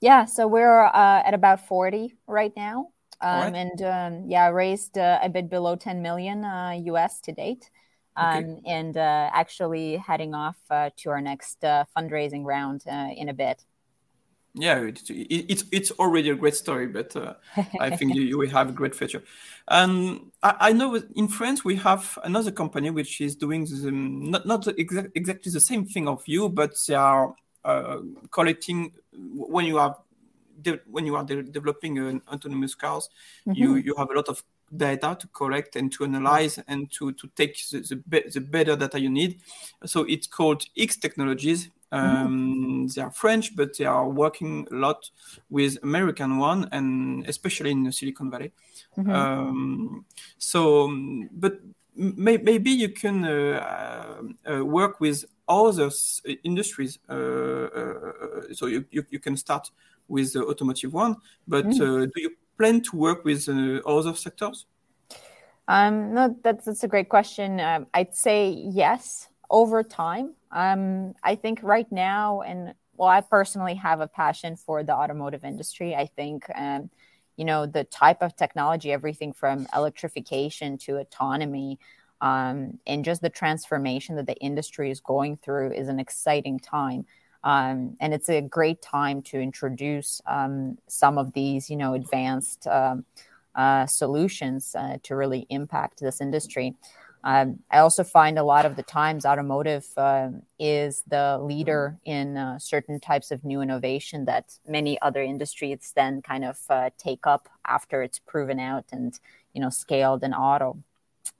Yeah, 0.00 0.24
so 0.24 0.46
we're 0.46 0.84
uh, 0.84 1.22
at 1.24 1.34
about 1.34 1.66
forty 1.66 2.14
right 2.26 2.52
now, 2.56 2.88
right. 3.22 3.46
Um, 3.46 3.54
and 3.54 3.82
um, 3.82 4.30
yeah, 4.30 4.48
raised 4.48 4.98
uh, 4.98 5.18
a 5.22 5.28
bit 5.28 5.48
below 5.50 5.76
ten 5.76 6.02
million 6.02 6.44
US 6.86 7.20
uh, 7.20 7.26
to 7.26 7.32
date. 7.32 7.70
Okay. 8.16 8.38
Um, 8.38 8.60
and 8.64 8.96
uh, 8.96 9.30
actually 9.32 9.96
heading 9.96 10.34
off 10.34 10.56
uh, 10.70 10.90
to 10.98 11.10
our 11.10 11.20
next 11.20 11.64
uh, 11.64 11.84
fundraising 11.96 12.44
round 12.44 12.84
uh, 12.86 13.08
in 13.16 13.28
a 13.28 13.34
bit. 13.34 13.64
Yeah, 14.56 14.78
it, 14.82 15.10
it, 15.10 15.46
it's 15.48 15.64
it's 15.72 15.90
already 15.92 16.30
a 16.30 16.34
great 16.36 16.54
story, 16.54 16.86
but 16.86 17.14
uh, 17.16 17.34
I 17.80 17.90
think 17.96 18.14
you, 18.14 18.22
you, 18.22 18.38
will 18.38 18.50
have 18.50 18.68
a 18.68 18.72
great 18.72 18.94
future. 18.94 19.22
Um, 19.66 20.30
I, 20.44 20.54
I, 20.60 20.72
know 20.72 20.94
in 21.16 21.26
France 21.26 21.64
we 21.64 21.74
have 21.76 22.16
another 22.22 22.52
company 22.52 22.90
which 22.90 23.20
is 23.20 23.34
doing 23.34 23.64
the, 23.64 23.90
not 23.90 24.46
not 24.46 24.62
exa- 24.62 25.10
exactly 25.16 25.50
the 25.50 25.60
same 25.60 25.84
thing 25.84 26.06
of 26.06 26.22
you, 26.26 26.48
but 26.48 26.70
they 26.86 26.94
are 26.94 27.34
uh, 27.64 27.98
collecting 28.30 28.92
when 29.12 29.64
you 29.64 29.78
are 29.80 29.96
de- 30.62 30.80
when 30.88 31.04
you 31.04 31.16
are 31.16 31.24
de- 31.24 31.42
developing 31.42 31.98
an 31.98 32.22
autonomous 32.28 32.76
cars, 32.76 33.08
mm-hmm. 33.48 33.60
you 33.60 33.74
you 33.74 33.94
have 33.96 34.10
a 34.10 34.14
lot 34.14 34.28
of 34.28 34.44
data 34.76 35.16
to 35.18 35.26
collect 35.28 35.76
and 35.76 35.92
to 35.92 36.04
analyze 36.04 36.58
and 36.68 36.90
to, 36.90 37.12
to 37.12 37.28
take 37.36 37.56
the, 37.70 37.80
the, 37.80 37.96
be- 37.96 38.28
the 38.32 38.40
better 38.40 38.76
data 38.76 39.00
you 39.00 39.10
need. 39.10 39.40
So 39.84 40.02
it's 40.02 40.26
called 40.26 40.64
X 40.76 40.96
Technologies. 40.96 41.70
Um, 41.94 42.86
mm-hmm. 42.86 42.86
They 42.86 43.02
are 43.02 43.10
French, 43.10 43.54
but 43.54 43.78
they 43.78 43.84
are 43.84 44.08
working 44.08 44.66
a 44.72 44.74
lot 44.74 45.10
with 45.48 45.78
American 45.82 46.38
one, 46.38 46.68
and 46.72 47.24
especially 47.28 47.70
in 47.70 47.90
Silicon 47.92 48.30
Valley. 48.30 48.52
Mm-hmm. 48.98 49.10
Um, 49.10 50.04
so, 50.38 50.88
but 51.30 51.60
may- 51.94 52.38
maybe 52.38 52.70
you 52.70 52.88
can 52.88 53.24
uh, 53.24 54.22
uh, 54.50 54.64
work 54.64 55.00
with 55.00 55.24
other 55.48 55.90
industries. 56.42 56.98
Uh, 57.08 57.12
uh, 57.14 58.12
so 58.52 58.66
you, 58.66 58.84
you, 58.90 59.04
you, 59.10 59.20
can 59.20 59.36
start 59.36 59.70
with 60.08 60.32
the 60.32 60.44
automotive 60.44 60.92
one, 60.92 61.16
but 61.46 61.66
mm. 61.66 62.10
do 62.12 62.20
you 62.20 62.30
plan 62.58 62.80
to 62.80 62.96
work 62.96 63.24
with 63.24 63.48
uh, 63.48 63.80
other 63.86 64.14
sectors? 64.14 64.66
Um, 65.68 66.12
no, 66.12 66.36
that's 66.42 66.64
that's 66.64 66.82
a 66.82 66.88
great 66.88 67.08
question. 67.08 67.60
Um, 67.60 67.86
I'd 67.94 68.14
say 68.14 68.50
yes 68.50 69.28
over 69.50 69.82
time. 69.82 70.34
Um, 70.50 71.14
I 71.22 71.34
think 71.34 71.60
right 71.62 71.90
now, 71.90 72.42
and 72.42 72.74
well, 72.96 73.08
I 73.08 73.20
personally 73.20 73.74
have 73.74 74.00
a 74.00 74.06
passion 74.06 74.56
for 74.56 74.82
the 74.82 74.94
automotive 74.94 75.44
industry. 75.44 75.94
I 75.94 76.06
think, 76.06 76.44
um, 76.54 76.90
you 77.36 77.44
know, 77.44 77.66
the 77.66 77.84
type 77.84 78.22
of 78.22 78.36
technology, 78.36 78.92
everything 78.92 79.32
from 79.32 79.66
electrification 79.74 80.78
to 80.78 80.98
autonomy, 80.98 81.78
um, 82.20 82.78
and 82.86 83.04
just 83.04 83.20
the 83.20 83.30
transformation 83.30 84.16
that 84.16 84.26
the 84.26 84.36
industry 84.36 84.90
is 84.90 85.00
going 85.00 85.36
through 85.38 85.72
is 85.72 85.88
an 85.88 85.98
exciting 85.98 86.58
time. 86.60 87.04
Um, 87.42 87.96
and 88.00 88.14
it's 88.14 88.30
a 88.30 88.40
great 88.40 88.80
time 88.80 89.20
to 89.22 89.38
introduce 89.38 90.22
um, 90.26 90.78
some 90.88 91.18
of 91.18 91.34
these, 91.34 91.68
you 91.68 91.76
know, 91.76 91.92
advanced 91.92 92.66
um, 92.66 93.04
uh, 93.54 93.86
solutions 93.86 94.74
uh, 94.74 94.96
to 95.02 95.14
really 95.14 95.46
impact 95.50 96.00
this 96.00 96.20
industry. 96.20 96.74
Um, 97.24 97.60
I 97.70 97.78
also 97.78 98.04
find 98.04 98.38
a 98.38 98.44
lot 98.44 98.66
of 98.66 98.76
the 98.76 98.82
times 98.82 99.24
automotive 99.24 99.86
uh, 99.96 100.28
is 100.58 101.02
the 101.06 101.38
leader 101.42 101.98
in 102.04 102.36
uh, 102.36 102.58
certain 102.58 103.00
types 103.00 103.30
of 103.30 103.44
new 103.44 103.62
innovation 103.62 104.26
that 104.26 104.52
many 104.68 105.00
other 105.00 105.22
industries 105.22 105.92
then 105.96 106.20
kind 106.20 106.44
of 106.44 106.58
uh, 106.68 106.90
take 106.98 107.26
up 107.26 107.48
after 107.66 108.02
it's 108.02 108.18
proven 108.18 108.60
out 108.60 108.84
and 108.92 109.18
you 109.54 109.60
know 109.62 109.70
scaled 109.70 110.22
in 110.22 110.34
auto. 110.34 110.76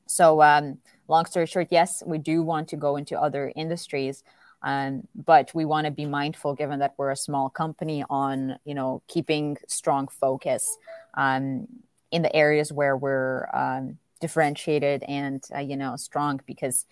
So, 0.07 0.41
um, 0.41 0.79
long 1.07 1.27
story 1.27 1.47
short, 1.47 1.69
yes, 1.71 2.03
we 2.07 2.17
do 2.17 2.43
want 2.43 2.69
to 2.69 2.77
go 2.77 2.97
into 2.97 3.21
other 3.21 3.53
industries. 3.55 4.25
Um, 4.63 5.07
but 5.15 5.51
we 5.55 5.67
want 5.67 5.85
to 5.85 5.91
be 5.91 6.07
mindful, 6.07 6.55
given 6.55 6.79
that 6.79 6.95
we're 6.97 7.11
a 7.11 7.17
small 7.17 7.51
company, 7.51 8.03
on 8.09 8.59
you 8.65 8.75
know 8.75 9.03
keeping 9.07 9.59
strong 9.69 10.09
focus 10.09 10.79
um, 11.13 11.69
in 12.11 12.23
the 12.23 12.35
areas 12.35 12.73
where 12.73 12.97
we're 12.97 13.47
um, 13.53 13.99
differentiated 14.21 15.03
and 15.05 15.45
uh, 15.55 15.59
you 15.59 15.77
know 15.77 15.97
strong, 15.97 16.41
because 16.47 16.87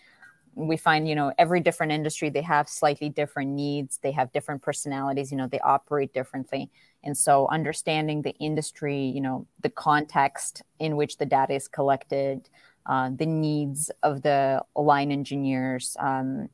we 0.55 0.76
find 0.76 1.09
you 1.09 1.14
know 1.14 1.33
every 1.38 1.61
different 1.61 1.93
industry 1.93 2.29
they 2.31 2.43
have 2.43 2.69
slightly 2.69 3.09
different 3.09 3.50
needs, 3.50 3.99
they 4.02 4.12
have 4.12 4.33
different 4.33 4.62
personalities, 4.62 5.31
you 5.31 5.38
know 5.38 5.47
they 5.47 5.61
operate 5.61 6.12
differently, 6.12 6.71
and 7.05 7.17
so 7.17 7.49
understanding 7.49 8.23
the 8.23 8.35
industry, 8.38 8.99
you 9.05 9.21
know 9.21 9.47
the 9.62 9.71
context 9.71 10.62
in 10.79 10.97
which 10.97 11.19
the 11.19 11.26
data 11.26 11.55
is 11.55 11.69
collected, 11.69 12.49
uh, 12.87 13.11
the 13.14 13.26
needs 13.26 13.91
of 14.02 14.23
the 14.23 14.62
line 14.76 15.11
engineers. 15.12 15.97
Um, 15.99 16.49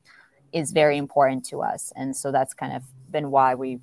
is 0.52 0.72
very 0.72 0.96
important 0.96 1.44
to 1.44 1.60
us. 1.60 1.92
And 1.96 2.16
so 2.16 2.32
that's 2.32 2.54
kind 2.54 2.74
of 2.74 2.82
been 3.10 3.30
why 3.30 3.54
we 3.54 3.80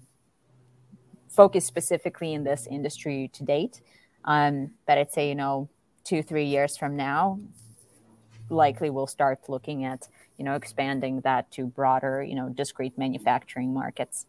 focus 1.30 1.66
specifically 1.66 2.34
in 2.34 2.44
this 2.44 2.68
industry 2.68 3.30
to 3.34 3.44
date. 3.44 3.82
Um, 4.24 4.72
but 4.88 4.98
I'd 4.98 5.12
say, 5.12 5.30
you 5.30 5.36
know, 5.36 5.70
two, 6.06 6.24
three 6.24 6.46
years 6.46 6.78
from 6.78 6.96
now, 6.96 7.40
likely 8.50 8.90
we'll 8.90 9.08
start 9.08 9.40
looking 9.50 9.84
at, 9.84 10.08
you 10.38 10.46
know, 10.46 10.56
expanding 10.56 11.20
that 11.22 11.52
to 11.52 11.66
broader, 11.66 12.24
you 12.24 12.36
know, 12.36 12.48
discrete 12.50 12.98
manufacturing 12.98 13.74
markets. 13.74 14.26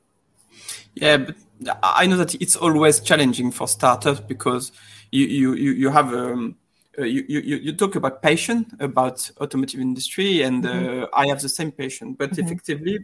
Yeah, 0.95 1.19
but 1.19 1.37
I 1.83 2.07
know 2.07 2.17
that 2.17 2.35
it's 2.37 2.57
always 2.57 3.01
challenging 3.01 3.53
for 3.53 3.69
startups 3.69 4.21
because 4.21 4.73
you 5.11 5.27
you 5.27 5.55
you, 5.55 5.73
you 5.73 5.91
have 5.91 6.13
um, 6.15 6.57
uh, 6.99 7.05
you, 7.05 7.25
you, 7.29 7.57
you 7.57 7.73
talk 7.73 7.95
about 7.95 8.23
passion 8.23 8.67
about 8.81 9.31
automotive 9.41 9.81
industry 9.81 10.43
and 10.43 10.65
mm-hmm. 10.65 11.03
uh, 11.03 11.07
i 11.13 11.27
have 11.27 11.43
the 11.43 11.49
same 11.49 11.71
passion 11.71 12.15
but 12.15 12.31
mm-hmm. 12.31 12.45
effectively 12.45 12.99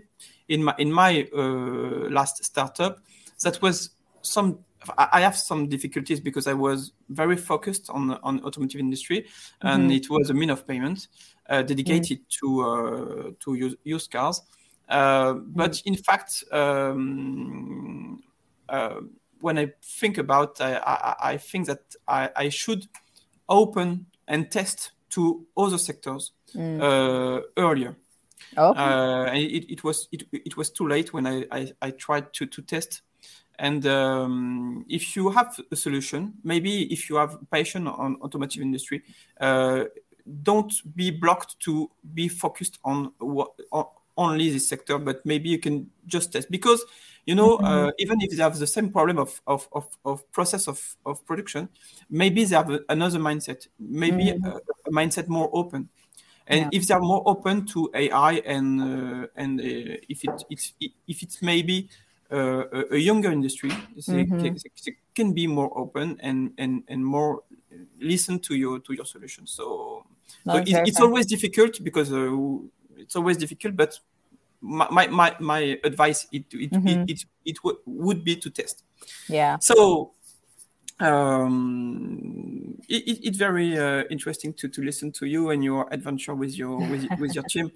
in 0.49 0.65
my 0.65 0.75
in 0.79 0.91
my 0.91 1.29
uh, 1.37 2.09
last 2.09 2.43
startup 2.43 3.01
that 3.43 3.61
was 3.61 3.91
some 4.23 4.59
I 4.97 5.21
have 5.21 5.37
some 5.37 5.69
difficulties 5.69 6.21
because 6.21 6.47
I 6.47 6.55
was 6.55 6.93
very 7.09 7.37
focused 7.37 7.91
on 7.91 8.13
on 8.23 8.45
automotive 8.45 8.81
industry, 8.81 9.27
and 9.61 9.85
mm-hmm. 9.85 9.93
it 9.93 10.11
was 10.11 10.31
a 10.31 10.35
mean 10.35 10.51
of 10.51 10.67
payment 10.67 11.09
uh, 11.49 11.63
dedicated 11.63 12.21
mm-hmm. 12.21 12.47
to 12.47 12.63
uh, 12.63 13.31
to 13.41 13.55
use, 13.55 13.77
used 13.85 14.11
cars. 14.11 14.43
Uh, 14.89 15.35
but 15.35 15.73
mm-hmm. 15.73 15.95
in 15.95 15.97
fact, 15.97 16.45
um, 16.53 18.23
when 19.43 19.59
I 19.59 19.73
think 19.83 20.19
about, 20.19 20.61
I, 20.61 20.77
I, 20.77 21.33
I 21.33 21.37
think 21.37 21.67
that 21.67 21.81
I, 22.07 22.31
I 22.35 22.49
should 22.49 22.87
open 23.49 24.07
and 24.29 24.51
test 24.51 24.93
to 25.11 25.47
other 25.57 25.79
sectors 25.79 26.33
mm. 26.55 26.81
uh, 26.81 27.43
earlier. 27.57 27.97
Oh. 28.57 28.73
Uh, 28.75 29.31
it, 29.35 29.71
it, 29.71 29.85
was 29.85 30.09
it, 30.13 30.25
it 30.33 30.57
was 30.57 30.71
too 30.71 30.89
late 30.89 31.13
when 31.13 31.27
I, 31.27 31.45
I, 31.51 31.73
I 31.83 31.91
tried 31.91 32.33
to, 32.35 32.47
to 32.47 32.63
test. 32.63 33.03
And 33.59 33.87
um, 33.87 34.85
if 34.89 35.15
you 35.15 35.31
have 35.31 35.59
a 35.71 35.77
solution, 35.77 36.35
maybe 36.43 36.93
if 36.93 37.09
you 37.09 37.17
have 37.17 37.39
passion 37.51 37.87
on 37.87 38.17
automotive 38.23 38.63
industry, 38.63 39.03
uh, 39.41 39.85
don't 40.43 40.73
be 40.97 41.11
blocked 41.11 41.59
to 41.61 41.91
be 42.15 42.29
focused 42.29 42.79
on 42.85 43.13
what 43.19 43.53
on, 43.73 43.87
only 44.17 44.51
this 44.51 44.69
sector, 44.69 44.99
but 44.99 45.25
maybe 45.25 45.49
you 45.49 45.59
can 45.59 45.91
just 46.07 46.33
test 46.33 46.51
because 46.51 46.85
you 47.25 47.35
know 47.35 47.57
mm-hmm. 47.57 47.65
uh, 47.65 47.91
even 47.99 48.21
if 48.21 48.31
they 48.31 48.43
have 48.43 48.59
the 48.59 48.67
same 48.67 48.91
problem 48.91 49.19
of 49.19 49.41
of, 49.47 49.69
of, 49.73 49.89
of 50.05 50.31
process 50.33 50.69
of, 50.69 50.97
of 51.07 51.25
production, 51.27 51.69
maybe 52.11 52.45
they 52.45 52.55
have 52.55 52.71
another 52.89 53.19
mindset, 53.19 53.67
maybe 53.79 54.27
mm-hmm. 54.27 54.47
a, 54.47 54.57
a, 54.87 54.91
mindset 54.91 55.29
more 55.29 55.51
open. 55.53 55.89
And 56.49 56.61
yeah. 56.61 56.69
if 56.73 56.89
they 56.89 56.95
are 56.95 57.01
more 57.01 57.23
open 57.27 57.65
to 57.67 57.91
AI 57.95 58.33
and 58.45 58.81
uh, 58.81 59.27
and 59.37 59.61
uh, 59.61 59.65
if 60.09 60.25
it 60.25 60.45
it's, 60.51 60.75
if 60.81 61.23
it's 61.23 61.41
maybe 61.41 61.89
uh, 62.33 62.85
a, 62.91 62.97
younger 62.97 63.31
industry, 63.31 63.71
they, 64.07 64.25
mm-hmm. 64.25 64.39
they, 64.41 64.97
can 65.15 65.33
be 65.33 65.47
more 65.47 65.71
open 65.79 66.19
and 66.21 66.53
and 66.57 66.83
and 66.89 67.05
more 67.05 67.43
listen 68.01 68.39
to 68.41 68.55
your 68.55 68.81
to 68.81 68.95
your 68.95 69.05
solution. 69.05 69.47
So, 69.47 70.07
so 70.47 70.57
it, 70.57 70.69
it's 70.89 71.01
always 71.01 71.27
difficult 71.27 71.83
because 71.83 72.13
uh, 72.13 72.31
it's 72.97 73.17
always 73.17 73.37
difficult, 73.37 73.77
but 73.77 73.99
my 74.61 75.09
my, 75.09 75.37
my 75.41 75.79
advice 75.85 76.27
it 76.33 76.45
it, 76.53 76.71
mm-hmm. 76.71 76.89
it, 76.89 77.11
it, 77.11 77.25
it 77.45 77.57
w- 77.57 77.79
would 77.87 78.25
be 78.25 78.37
to 78.37 78.51
test. 78.51 78.85
Yeah. 79.29 79.59
So 79.61 80.13
um, 81.01 82.79
it, 82.89 83.19
it's 83.23 83.39
very 83.39 83.77
uh, 83.79 84.05
interesting 84.11 84.53
to, 84.55 84.69
to 84.69 84.83
listen 84.83 85.13
to 85.13 85.27
you 85.27 85.51
and 85.51 85.65
your 85.65 85.93
adventure 85.93 86.35
with 86.35 86.57
your 86.57 86.79
with, 86.79 87.07
with 87.19 87.35
your 87.35 87.45
team. 87.51 87.73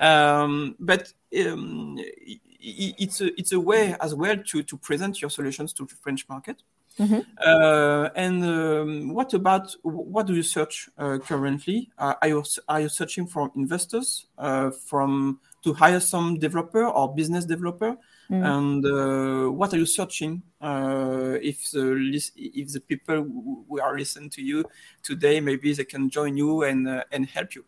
Um, 0.00 0.76
but 0.80 1.12
um, 1.46 1.96
it, 1.98 2.40
it's 2.60 3.20
a 3.20 3.38
it's 3.38 3.52
a 3.52 3.60
way 3.60 3.96
as 4.00 4.14
well 4.14 4.36
to 4.36 4.62
to 4.62 4.76
present 4.76 5.20
your 5.20 5.30
solutions 5.30 5.72
to 5.74 5.86
the 5.86 5.94
French 5.96 6.28
market. 6.28 6.62
Mm-hmm. 6.98 7.20
Uh, 7.38 8.10
and 8.14 8.44
um, 8.44 9.14
what 9.14 9.32
about 9.32 9.74
what 9.82 10.26
do 10.26 10.34
you 10.34 10.42
search 10.42 10.88
uh, 10.98 11.18
currently? 11.18 11.90
Uh, 11.98 12.14
are 12.20 12.28
you 12.28 12.44
are 12.68 12.80
you 12.82 12.88
searching 12.88 13.26
for 13.26 13.50
investors 13.56 14.26
uh, 14.36 14.70
from 14.70 15.40
to 15.62 15.72
hire 15.72 16.00
some 16.00 16.38
developer 16.38 16.84
or 16.84 17.14
business 17.14 17.44
developer? 17.46 17.96
Mm. 18.30 18.44
And 18.44 18.86
uh, 18.86 19.50
what 19.50 19.72
are 19.72 19.78
you 19.78 19.86
searching? 19.86 20.42
Uh, 20.60 21.36
if 21.40 21.70
the 21.70 22.20
if 22.36 22.72
the 22.72 22.80
people 22.80 23.22
who 23.22 23.80
are 23.80 23.96
listening 23.96 24.30
to 24.30 24.42
you 24.42 24.64
today, 25.02 25.40
maybe 25.40 25.72
they 25.72 25.84
can 25.84 26.10
join 26.10 26.36
you 26.36 26.64
and 26.64 27.02
and 27.12 27.26
help 27.26 27.54
you. 27.54 27.64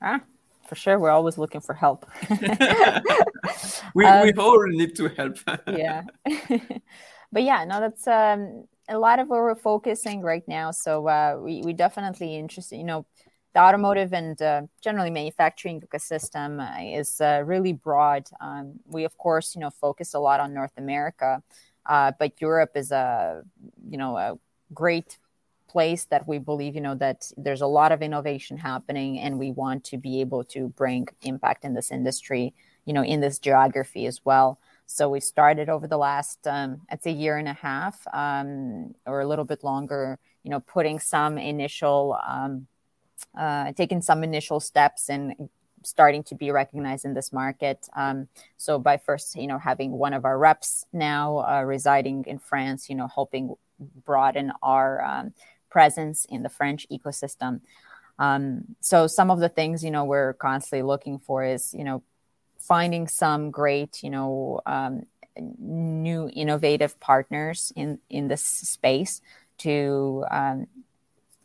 Ah, 0.00 0.20
for 0.68 0.74
sure. 0.74 0.98
We're 0.98 1.10
always 1.10 1.38
looking 1.38 1.60
for 1.60 1.74
help. 1.74 2.06
we 3.94 4.04
um, 4.04 4.22
we 4.22 4.32
all 4.34 4.66
need 4.68 4.94
to 4.96 5.08
help. 5.08 5.38
yeah 5.66 6.02
but 7.32 7.42
yeah, 7.42 7.64
no, 7.64 7.80
that's 7.80 8.06
um, 8.06 8.64
a 8.88 8.98
lot 8.98 9.18
of 9.18 9.28
where 9.28 9.42
we're 9.42 9.54
focusing 9.54 10.20
right 10.22 10.46
now. 10.46 10.70
So 10.70 11.08
uh, 11.08 11.38
we 11.40 11.62
we 11.62 11.72
definitely 11.72 12.36
interested. 12.36 12.76
You 12.76 12.84
know, 12.84 13.06
the 13.54 13.60
automotive 13.60 14.12
and 14.12 14.40
uh, 14.40 14.62
generally 14.82 15.10
manufacturing 15.10 15.80
ecosystem 15.80 16.60
uh, 16.60 16.98
is 16.98 17.20
uh, 17.20 17.42
really 17.44 17.72
broad. 17.72 18.28
Um, 18.40 18.80
we 18.86 19.04
of 19.04 19.16
course, 19.16 19.54
you 19.54 19.60
know, 19.60 19.70
focus 19.70 20.14
a 20.14 20.18
lot 20.18 20.40
on 20.40 20.52
North 20.52 20.76
America, 20.76 21.42
uh, 21.86 22.12
but 22.18 22.40
Europe 22.40 22.72
is 22.74 22.92
a 22.92 23.42
you 23.88 23.98
know 23.98 24.16
a 24.16 24.38
great 24.74 25.18
place 25.68 26.06
that 26.06 26.26
we 26.26 26.38
believe 26.38 26.74
you 26.74 26.80
know 26.80 26.94
that 26.94 27.30
there's 27.36 27.60
a 27.60 27.66
lot 27.66 27.92
of 27.92 28.02
innovation 28.02 28.56
happening 28.56 29.18
and 29.18 29.38
we 29.38 29.50
want 29.52 29.84
to 29.84 29.98
be 29.98 30.20
able 30.20 30.42
to 30.42 30.68
bring 30.70 31.06
impact 31.22 31.64
in 31.64 31.74
this 31.74 31.90
industry 31.90 32.54
you 32.86 32.92
know 32.92 33.04
in 33.04 33.20
this 33.20 33.38
geography 33.38 34.06
as 34.06 34.24
well 34.24 34.58
so 34.90 35.10
we 35.10 35.20
started 35.20 35.68
over 35.68 35.86
the 35.86 35.98
last, 35.98 36.46
um, 36.46 36.80
I'd 36.90 37.02
say, 37.02 37.10
year 37.10 37.36
and 37.36 37.46
a 37.46 37.52
half 37.52 38.06
um, 38.10 38.94
or 39.04 39.20
a 39.20 39.26
little 39.26 39.44
bit 39.44 39.62
longer. 39.62 40.18
You 40.44 40.50
know, 40.50 40.60
putting 40.60 40.98
some 40.98 41.36
initial, 41.36 42.18
um, 42.26 42.68
uh, 43.38 43.72
taking 43.72 44.00
some 44.00 44.24
initial 44.24 44.60
steps 44.60 45.10
and 45.10 45.50
starting 45.84 46.22
to 46.24 46.34
be 46.34 46.50
recognized 46.50 47.04
in 47.04 47.12
this 47.12 47.34
market. 47.34 47.86
Um, 47.94 48.28
so 48.56 48.78
by 48.78 48.96
first, 48.96 49.36
you 49.36 49.46
know, 49.46 49.58
having 49.58 49.92
one 49.92 50.14
of 50.14 50.24
our 50.24 50.38
reps 50.38 50.86
now 50.90 51.46
uh, 51.46 51.62
residing 51.64 52.24
in 52.26 52.38
France, 52.38 52.88
you 52.88 52.96
know, 52.96 53.08
helping 53.14 53.54
broaden 54.06 54.52
our 54.62 55.04
um, 55.04 55.34
presence 55.70 56.26
in 56.28 56.42
the 56.42 56.48
French 56.48 56.86
ecosystem. 56.90 57.60
Um, 58.18 58.64
so 58.80 59.06
some 59.06 59.30
of 59.30 59.38
the 59.38 59.48
things, 59.48 59.84
you 59.84 59.90
know, 59.90 60.04
we're 60.04 60.34
constantly 60.34 60.82
looking 60.82 61.18
for 61.18 61.44
is, 61.44 61.72
you 61.72 61.84
know, 61.84 62.02
finding 62.58 63.06
some 63.06 63.50
great, 63.50 64.02
you 64.02 64.10
know, 64.10 64.60
um, 64.66 65.06
new 65.58 66.28
innovative 66.34 66.98
partners 66.98 67.72
in 67.76 67.98
in 68.10 68.28
this 68.28 68.42
space 68.42 69.20
to 69.58 70.24
um, 70.30 70.66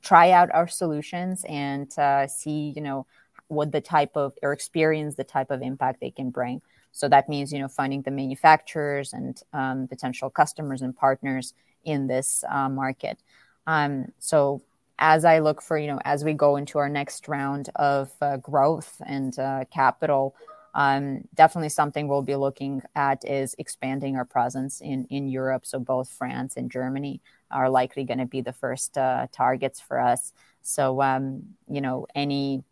try 0.01 0.31
out 0.31 0.51
our 0.51 0.67
solutions 0.67 1.45
and 1.47 1.97
uh, 1.97 2.27
see, 2.27 2.73
you 2.75 2.81
know, 2.81 3.05
what 3.47 3.71
the 3.71 3.81
type 3.81 4.12
of 4.15 4.33
or 4.41 4.51
experience 4.51 5.15
the 5.15 5.23
type 5.23 5.51
of 5.51 5.62
impact 5.62 6.01
they 6.01 6.12
can 6.12 6.29
bring. 6.31 6.62
So 6.91 7.07
that 7.09 7.29
means, 7.29 7.51
you 7.51 7.59
know, 7.59 7.67
finding 7.67 8.03
the 8.03 8.12
manufacturers 8.12 9.13
and 9.13 9.39
um, 9.51 9.88
potential 9.88 10.29
customers 10.29 10.81
and 10.81 10.95
partners 10.95 11.53
in 11.83 12.07
this 12.07 12.43
uh, 12.49 12.69
market. 12.69 13.19
Um, 13.67 14.12
so 14.19 14.62
as 14.99 15.26
I 15.26 15.39
look 15.39 15.62
for, 15.62 15.78
you 15.78 15.88
know, 15.88 15.99
as 16.06 16.23
we 16.23 16.34
go 16.34 16.56
into 16.56 16.78
our 16.78 16.89
next 16.89 17.28
round 17.28 17.69
of 17.76 18.12
uh, 18.21 18.38
growth 18.38 19.02
and 19.06 19.38
uh, 19.39 19.65
capital, 19.73 20.36
um, 20.76 21.28
definitely 21.36 21.69
something 21.69 22.08
we'll 22.08 22.21
be 22.21 22.36
looking 22.36 22.82
at 22.95 23.23
is 23.26 23.56
expanding 23.58 24.15
our 24.15 24.26
presence 24.26 24.82
in, 24.82 25.06
in 25.06 25.28
Europe. 25.28 25.65
So 25.65 25.80
both 25.80 26.10
France 26.10 26.58
and 26.58 26.71
Germany 26.71 27.21
are 27.52 27.69
likely 27.69 28.04
going 28.04 28.17
to 28.19 28.26
be 28.26 28.41
the 28.41 28.54
first 28.54 28.97
uh, 28.97 29.28
targets 29.32 29.80
for 29.80 29.99
us. 29.99 30.34
So, 30.62 31.02
um, 31.02 31.43
you 31.69 31.82
know, 31.82 32.08
any 32.15 32.63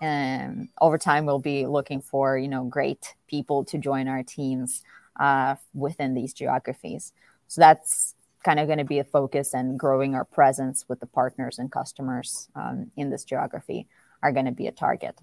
um, 0.00 0.68
over 0.80 0.98
time, 0.98 1.26
we'll 1.26 1.38
be 1.38 1.66
looking 1.66 2.00
for, 2.00 2.36
you 2.36 2.48
know, 2.48 2.64
great 2.64 3.14
people 3.28 3.64
to 3.66 3.78
join 3.78 4.08
our 4.08 4.24
teams 4.24 4.82
uh, 5.20 5.54
within 5.74 6.14
these 6.14 6.32
geographies. 6.32 7.12
So 7.46 7.60
that's 7.60 8.16
kind 8.42 8.58
of 8.58 8.66
going 8.66 8.78
to 8.78 8.84
be 8.84 8.98
a 8.98 9.04
focus 9.04 9.54
and 9.54 9.78
growing 9.78 10.14
our 10.14 10.24
presence 10.24 10.84
with 10.88 11.00
the 11.00 11.06
partners 11.06 11.58
and 11.58 11.70
customers 11.70 12.48
um, 12.54 12.90
in 12.96 13.10
this 13.10 13.24
geography 13.24 13.86
are 14.22 14.32
going 14.32 14.46
to 14.46 14.52
be 14.52 14.66
a 14.66 14.72
target. 14.72 15.18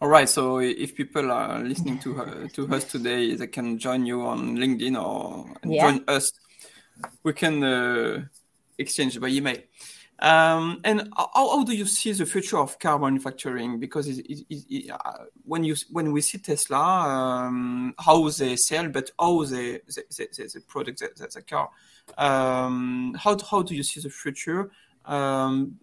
All 0.00 0.08
right. 0.08 0.28
So 0.28 0.58
if 0.58 0.94
people 0.94 1.30
are 1.30 1.60
listening 1.60 1.98
to 2.00 2.14
her, 2.14 2.48
to 2.48 2.68
us 2.74 2.84
today, 2.84 3.34
they 3.34 3.46
can 3.46 3.78
join 3.78 4.04
you 4.04 4.22
on 4.22 4.56
LinkedIn 4.56 5.00
or 5.00 5.54
yeah. 5.64 5.90
join 5.90 6.04
us. 6.08 6.30
We 7.22 7.32
can 7.32 7.62
uh, 7.62 8.24
exchange 8.78 9.20
by 9.20 9.28
email. 9.28 9.56
Um, 10.20 10.80
and 10.84 11.12
how, 11.16 11.30
how, 11.34 11.64
do 11.64 11.74
you 11.74 11.86
see 11.86 12.12
the 12.12 12.24
future 12.24 12.58
of 12.58 12.78
car 12.78 12.98
manufacturing? 12.98 13.80
Because 13.80 14.06
it, 14.06 14.24
it, 14.28 14.44
it, 14.48 14.90
uh, 14.90 15.24
when 15.44 15.64
you 15.64 15.74
when 15.90 16.12
we 16.12 16.20
see 16.20 16.38
Tesla, 16.38 16.78
um, 16.78 17.94
how 17.98 18.28
they 18.28 18.56
sell, 18.56 18.88
but 18.88 19.10
how 19.18 19.44
they 19.44 19.80
they 19.86 20.60
product 20.68 21.00
the, 21.00 21.10
the, 21.16 21.28
the 21.34 21.42
car. 21.42 21.68
Um, 22.16 23.16
how 23.18 23.36
how 23.50 23.62
do 23.62 23.74
you 23.74 23.82
see 23.82 24.00
the 24.00 24.10
future? 24.10 24.70
Um, 25.04 25.78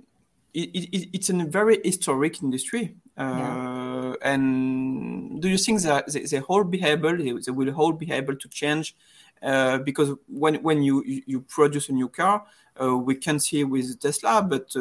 it's 0.54 1.30
a 1.30 1.34
very 1.46 1.80
historic 1.84 2.41
industry 2.44 2.96
yeah. 3.22 4.12
Uh, 4.12 4.16
and 4.22 5.42
do 5.42 5.50
you 5.50 5.58
think 5.58 5.82
that 5.82 6.12
they, 6.12 6.22
they 6.22 6.42
all 6.42 6.64
be 6.64 6.84
able, 6.84 7.18
they 7.18 7.52
will 7.52 7.74
all 7.76 7.94
be 7.94 8.12
able 8.12 8.36
to 8.36 8.50
change? 8.50 8.96
Uh, 9.42 9.80
because 9.80 10.12
when 10.28 10.56
when 10.62 10.84
you 10.84 11.04
you 11.04 11.42
produce 11.42 11.90
a 11.90 11.94
new 11.94 12.08
car, 12.08 12.46
uh, 12.80 12.96
we 12.96 13.16
can 13.16 13.40
see 13.40 13.64
with 13.64 14.00
Tesla, 14.00 14.42
but 14.42 14.72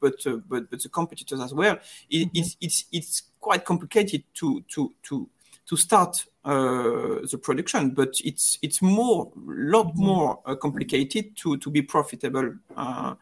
but 0.00 0.16
but 0.48 0.68
but 0.70 0.82
the 0.82 0.88
competitors 0.88 1.40
as 1.40 1.54
well. 1.54 1.78
It, 2.10 2.26
mm-hmm. 2.26 2.30
it's 2.34 2.56
it's 2.60 2.84
it's 2.90 3.22
quite 3.40 3.64
complicated 3.64 4.24
to 4.34 4.64
to 4.74 4.92
to 5.04 5.28
to 5.66 5.76
start 5.76 6.26
uh, 6.48 7.20
the 7.30 7.38
production, 7.38 7.90
but 7.90 8.14
it's 8.24 8.58
it's 8.62 8.80
more 8.80 9.30
lot 9.36 9.88
mm-hmm. 9.88 10.06
more 10.06 10.40
uh, 10.46 10.54
complicated 10.54 11.36
to 11.36 11.58
to 11.58 11.70
be 11.70 11.82
profitable. 11.82 12.54
Uh, 12.74 13.14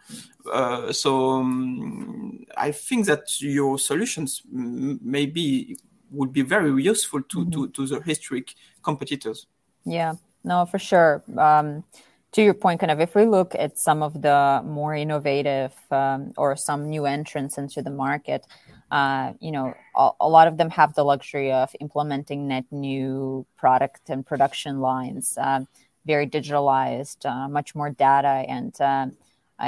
uh 0.52 0.92
so 0.92 1.30
um, 1.30 2.46
I 2.56 2.70
think 2.70 3.06
that 3.06 3.40
your 3.40 3.78
solutions 3.78 4.42
maybe 4.52 5.76
would 6.12 6.32
be 6.32 6.42
very 6.42 6.70
useful 6.82 7.22
to 7.22 7.38
mm-hmm. 7.38 7.50
to, 7.50 7.68
to 7.70 7.86
the 7.86 8.00
historic 8.00 8.54
competitors. 8.80 9.46
Yeah, 9.84 10.14
no, 10.44 10.64
for 10.64 10.78
sure. 10.78 11.24
Um, 11.36 11.82
to 12.30 12.42
your 12.42 12.54
point, 12.54 12.80
kind 12.80 12.92
of, 12.92 13.00
if 13.00 13.14
we 13.14 13.24
look 13.24 13.54
at 13.58 13.78
some 13.78 14.02
of 14.02 14.20
the 14.22 14.60
more 14.64 14.94
innovative 14.94 15.72
um, 15.90 16.32
or 16.36 16.54
some 16.54 16.88
new 16.88 17.06
entrants 17.06 17.58
into 17.58 17.82
the 17.82 17.90
market, 17.90 18.46
uh, 18.90 19.32
you 19.40 19.50
know, 19.50 19.74
a, 19.96 20.10
a, 20.20 20.28
lot 20.28 20.46
of 20.46 20.56
them 20.56 20.70
have 20.70 20.94
the 20.94 21.04
luxury 21.04 21.50
of 21.50 21.74
implementing 21.80 22.46
net 22.46 22.64
new 22.70 23.44
product 23.56 24.08
and 24.08 24.24
production 24.24 24.80
lines, 24.80 25.36
uh, 25.38 25.60
very 26.06 26.26
digitalized, 26.26 27.26
uh, 27.26 27.48
much 27.48 27.74
more 27.74 27.90
data, 27.90 28.44
and 28.48 28.80
uh, 28.80 29.06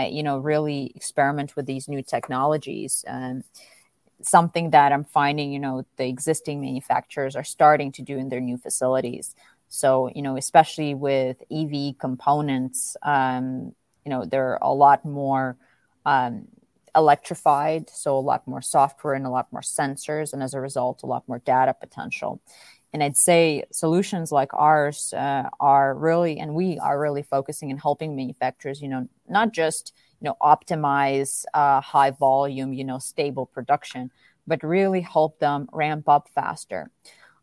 you 0.09 0.23
know, 0.23 0.39
really 0.39 0.93
experiment 0.95 1.57
with 1.57 1.67
these 1.67 1.89
new 1.89 2.03
technologies. 2.03 3.05
something 4.21 4.71
that 4.71 4.93
I'm 4.93 5.05
finding, 5.05 5.53
you 5.53 5.61
know, 5.61 5.87
the 5.97 6.09
existing 6.09 6.61
manufacturers 6.61 7.37
are 7.37 7.45
starting 7.45 7.93
to 7.93 8.03
do 8.03 8.19
in 8.19 8.29
their 8.29 8.41
new 8.41 8.59
facilities. 8.59 9.35
So, 9.69 10.11
you 10.15 10.23
know, 10.23 10.37
especially 10.37 10.95
with 10.95 11.37
EV 11.53 11.99
components, 11.99 12.97
um, 13.03 13.75
you 14.05 14.11
know, 14.11 14.25
they're 14.25 14.59
a 14.61 14.73
lot 14.73 15.05
more 15.05 15.57
um, 16.05 16.49
electrified, 16.97 17.91
so 17.91 18.17
a 18.17 18.21
lot 18.21 18.47
more 18.47 18.63
software 18.63 19.15
and 19.15 19.27
a 19.27 19.31
lot 19.31 19.53
more 19.53 19.63
sensors, 19.63 20.33
and 20.33 20.43
as 20.43 20.55
a 20.55 20.61
result, 20.61 21.03
a 21.03 21.07
lot 21.07 21.27
more 21.29 21.39
data 21.41 21.75
potential. 21.75 22.41
And 22.93 23.03
I'd 23.03 23.17
say 23.17 23.65
solutions 23.71 24.33
like 24.33 24.53
ours 24.55 25.13
uh, 25.13 25.51
are 25.61 25.95
really, 25.95 26.39
and 26.39 26.55
we 26.55 26.79
are 26.79 26.99
really 26.99 27.23
focusing 27.23 27.71
and 27.71 27.81
helping 27.81 28.17
manufacturers, 28.17 28.81
you 28.81 28.89
know, 28.89 29.09
not 29.29 29.53
just 29.53 29.93
you 30.21 30.25
know 30.25 30.37
optimize 30.43 31.45
uh, 31.55 31.81
high 31.81 32.11
volume, 32.11 32.73
you 32.73 32.85
know, 32.85 32.99
stable 32.99 33.47
production, 33.47 34.11
but 34.47 34.63
really 34.63 35.01
help 35.03 35.39
them 35.39 35.69
ramp 35.73 36.09
up 36.09 36.29
faster. 36.35 36.91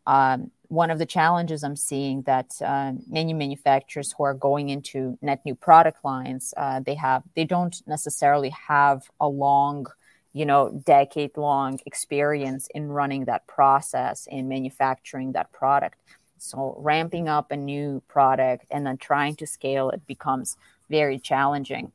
Um, 0.06 0.50
one 0.68 0.90
of 0.90 0.98
the 0.98 1.06
challenges 1.06 1.62
I'm 1.62 1.76
seeing 1.76 2.22
that 2.22 2.52
uh, 2.64 2.92
many 3.08 3.32
manufacturers 3.32 4.14
who 4.16 4.24
are 4.24 4.34
going 4.34 4.68
into 4.68 5.18
net 5.22 5.40
new 5.44 5.54
product 5.54 6.04
lines, 6.04 6.52
uh, 6.56 6.80
they 6.80 6.94
have 6.94 7.22
they 7.34 7.44
don't 7.44 7.80
necessarily 7.86 8.50
have 8.50 9.08
a 9.20 9.28
long, 9.28 9.86
you 10.32 10.46
know, 10.46 10.80
decade 10.84 11.36
long 11.36 11.78
experience 11.86 12.68
in 12.74 12.88
running 12.88 13.24
that 13.26 13.46
process 13.46 14.26
in 14.30 14.48
manufacturing 14.48 15.32
that 15.32 15.52
product. 15.52 15.98
So 16.38 16.76
ramping 16.78 17.28
up 17.28 17.50
a 17.50 17.56
new 17.56 18.02
product 18.08 18.66
and 18.70 18.86
then 18.86 18.98
trying 18.98 19.36
to 19.36 19.46
scale 19.46 19.90
it 19.90 20.06
becomes 20.06 20.56
very 20.90 21.18
challenging 21.18 21.92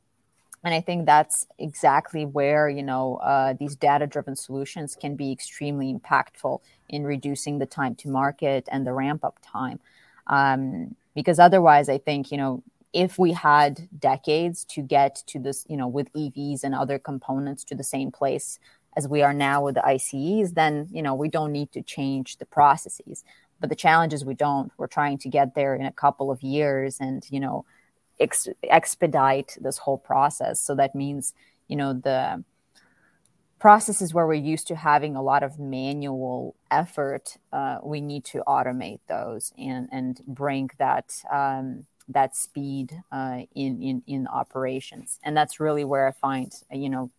and 0.64 0.74
i 0.74 0.80
think 0.80 1.06
that's 1.06 1.46
exactly 1.58 2.24
where 2.24 2.68
you 2.68 2.82
know 2.82 3.16
uh, 3.16 3.54
these 3.54 3.76
data 3.76 4.06
driven 4.06 4.36
solutions 4.36 4.96
can 5.00 5.16
be 5.16 5.32
extremely 5.32 5.92
impactful 5.92 6.60
in 6.88 7.04
reducing 7.04 7.58
the 7.58 7.66
time 7.66 7.94
to 7.94 8.08
market 8.08 8.68
and 8.70 8.86
the 8.86 8.92
ramp 8.92 9.24
up 9.24 9.38
time. 9.42 9.80
Um, 10.26 10.94
because 11.14 11.38
otherwise 11.38 11.88
i 11.88 11.98
think 11.98 12.30
you 12.30 12.38
know 12.38 12.62
if 12.92 13.18
we 13.18 13.32
had 13.32 13.88
decades 13.98 14.64
to 14.64 14.82
get 14.82 15.22
to 15.26 15.38
this 15.38 15.64
you 15.68 15.76
know 15.76 15.88
with 15.88 16.12
evs 16.12 16.62
and 16.62 16.74
other 16.74 16.98
components 16.98 17.64
to 17.64 17.74
the 17.74 17.84
same 17.84 18.10
place 18.10 18.58
as 18.96 19.08
we 19.08 19.22
are 19.22 19.32
now 19.32 19.64
with 19.64 19.74
the 19.74 19.86
ices 19.86 20.52
then 20.52 20.86
you 20.92 21.02
know 21.02 21.14
we 21.14 21.28
don't 21.28 21.52
need 21.52 21.72
to 21.72 21.82
change 21.82 22.36
the 22.38 22.46
processes. 22.46 23.24
But 23.60 23.68
the 23.68 23.76
challenge 23.76 24.12
is 24.12 24.24
we 24.24 24.34
don't. 24.34 24.72
We're 24.76 24.88
trying 24.88 25.18
to 25.18 25.28
get 25.28 25.54
there 25.54 25.76
in 25.76 25.86
a 25.86 25.92
couple 25.92 26.32
of 26.32 26.42
years 26.42 26.98
and 27.00 27.24
you 27.30 27.38
know 27.38 27.64
ex- 28.22 28.54
expedite 28.78 29.50
this 29.66 29.78
whole 29.78 29.98
process. 29.98 30.60
So 30.66 30.74
that 30.76 30.94
means, 30.94 31.34
you 31.68 31.76
know, 31.76 31.92
the 31.92 32.44
processes 33.58 34.12
where 34.14 34.26
we're 34.26 34.52
used 34.52 34.66
to 34.68 34.74
having 34.74 35.14
a 35.16 35.22
lot 35.22 35.42
of 35.42 35.58
manual 35.58 36.54
effort, 36.70 37.38
uh, 37.52 37.78
we 37.82 38.00
need 38.00 38.24
to 38.24 38.38
automate 38.46 39.00
those 39.06 39.52
and 39.56 39.88
and 39.92 40.20
bring 40.26 40.70
that 40.78 41.08
um, 41.30 41.86
that 42.08 42.34
speed 42.36 42.88
uh, 43.12 43.40
in 43.54 43.72
in 43.82 44.02
in 44.06 44.26
operations. 44.26 45.18
And 45.24 45.36
that's 45.36 45.60
really 45.60 45.84
where 45.84 46.06
I 46.08 46.12
find, 46.12 46.52
you 46.70 46.90
know, 46.90 47.10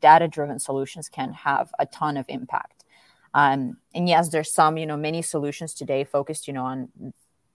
data 0.00 0.28
driven 0.28 0.58
solutions 0.58 1.08
can 1.08 1.32
have 1.32 1.66
a 1.78 1.86
ton 1.86 2.16
of 2.16 2.26
impact. 2.28 2.84
Um, 3.34 3.76
and 3.94 4.08
yes, 4.08 4.28
there's 4.28 4.52
some, 4.52 4.78
you 4.78 4.86
know, 4.86 4.96
many 4.96 5.22
solutions 5.22 5.74
today 5.74 6.04
focused, 6.04 6.46
you 6.46 6.54
know, 6.54 6.64
on, 6.64 6.88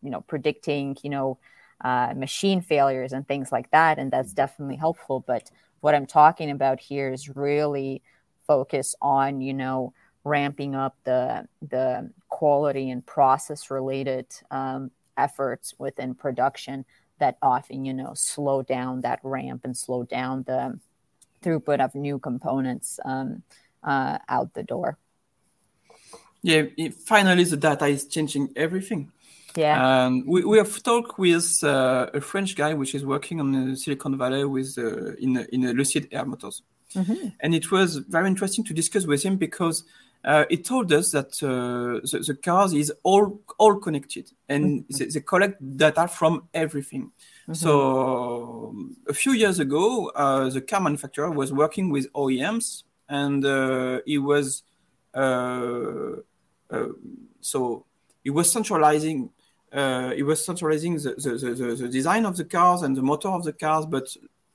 you 0.01 0.09
know, 0.11 0.21
predicting, 0.21 0.97
you 1.03 1.09
know, 1.09 1.37
uh, 1.81 2.13
machine 2.15 2.61
failures 2.61 3.13
and 3.13 3.27
things 3.27 3.51
like 3.51 3.69
that. 3.71 3.99
And 3.99 4.11
that's 4.11 4.33
definitely 4.33 4.77
helpful. 4.77 5.23
But 5.25 5.51
what 5.81 5.95
I'm 5.95 6.05
talking 6.05 6.49
about 6.51 6.79
here 6.79 7.11
is 7.11 7.29
really 7.29 8.01
focus 8.45 8.95
on, 9.01 9.41
you 9.41 9.53
know, 9.53 9.93
ramping 10.23 10.75
up 10.75 10.97
the 11.05 11.47
the 11.61 12.09
quality 12.29 12.89
and 12.89 13.05
process 13.05 13.71
related 13.71 14.27
um, 14.51 14.91
efforts 15.15 15.73
within 15.77 16.13
production 16.15 16.85
that 17.19 17.37
often, 17.41 17.85
you 17.85 17.93
know, 17.93 18.13
slow 18.13 18.61
down 18.61 19.01
that 19.01 19.19
ramp 19.23 19.61
and 19.63 19.75
slow 19.75 20.03
down 20.03 20.43
the 20.43 20.79
throughput 21.41 21.79
of 21.79 21.95
new 21.95 22.19
components 22.19 22.99
um, 23.05 23.43
uh, 23.83 24.17
out 24.29 24.53
the 24.53 24.63
door. 24.63 24.97
Yeah, 26.43 26.63
finally, 27.05 27.43
the 27.43 27.57
data 27.57 27.87
is 27.87 28.05
changing 28.05 28.53
everything. 28.55 29.11
Yeah. 29.57 30.05
Um, 30.05 30.23
we, 30.27 30.45
we 30.45 30.57
have 30.59 30.83
talked 30.83 31.17
with 31.17 31.63
uh, 31.63 32.11
a 32.13 32.21
French 32.21 32.55
guy 32.55 32.75
which 32.75 32.93
is 32.93 33.03
working 33.03 33.39
on 33.39 33.51
the 33.71 33.75
Silicon 33.75 34.15
Valley 34.15 34.45
with 34.45 34.77
uh, 34.77 35.15
in 35.15 35.45
in 35.51 35.65
a 35.65 35.73
Lucid 35.73 36.07
Air 36.11 36.25
Motors, 36.25 36.61
mm-hmm. 36.93 37.29
and 37.39 37.55
it 37.55 37.71
was 37.71 37.97
very 37.97 38.27
interesting 38.27 38.63
to 38.65 38.73
discuss 38.73 39.07
with 39.07 39.23
him 39.23 39.35
because 39.35 39.83
uh, 40.23 40.45
it 40.51 40.63
told 40.63 40.93
us 40.93 41.09
that 41.11 41.41
uh, 41.41 42.05
the, 42.11 42.23
the, 42.27 42.35
cars 42.35 42.73
is 42.73 42.93
all 43.01 43.41
all 43.57 43.79
connected 43.79 44.29
and 44.47 44.83
mm-hmm. 44.83 44.97
they, 44.97 45.05
they, 45.05 45.21
collect 45.21 45.77
data 45.77 46.07
from 46.07 46.47
everything. 46.53 47.11
Mm-hmm. 47.43 47.53
So 47.53 48.75
a 49.09 49.13
few 49.13 49.31
years 49.31 49.59
ago, 49.59 50.11
uh, 50.15 50.49
the 50.49 50.61
car 50.61 50.81
manufacturer 50.81 51.31
was 51.31 51.51
working 51.51 51.89
with 51.89 52.13
OEMs 52.13 52.83
and 53.09 53.43
uh, 53.43 54.01
he 54.05 54.19
was 54.19 54.61
so 57.41 57.85
he 58.23 58.29
was 58.29 58.51
centralizing 58.51 59.31
uh, 59.73 60.13
it 60.15 60.23
was 60.23 60.43
centralizing 60.45 60.95
the, 60.95 61.15
the, 61.17 61.53
the, 61.53 61.75
the, 61.75 61.87
design 61.87 62.25
of 62.25 62.37
the 62.37 62.45
cars 62.45 62.83
and 62.83 62.95
the 62.95 63.01
motor 63.01 63.27
of 63.27 63.43
the 63.43 63.53
cars, 63.53 63.85
but 63.85 64.07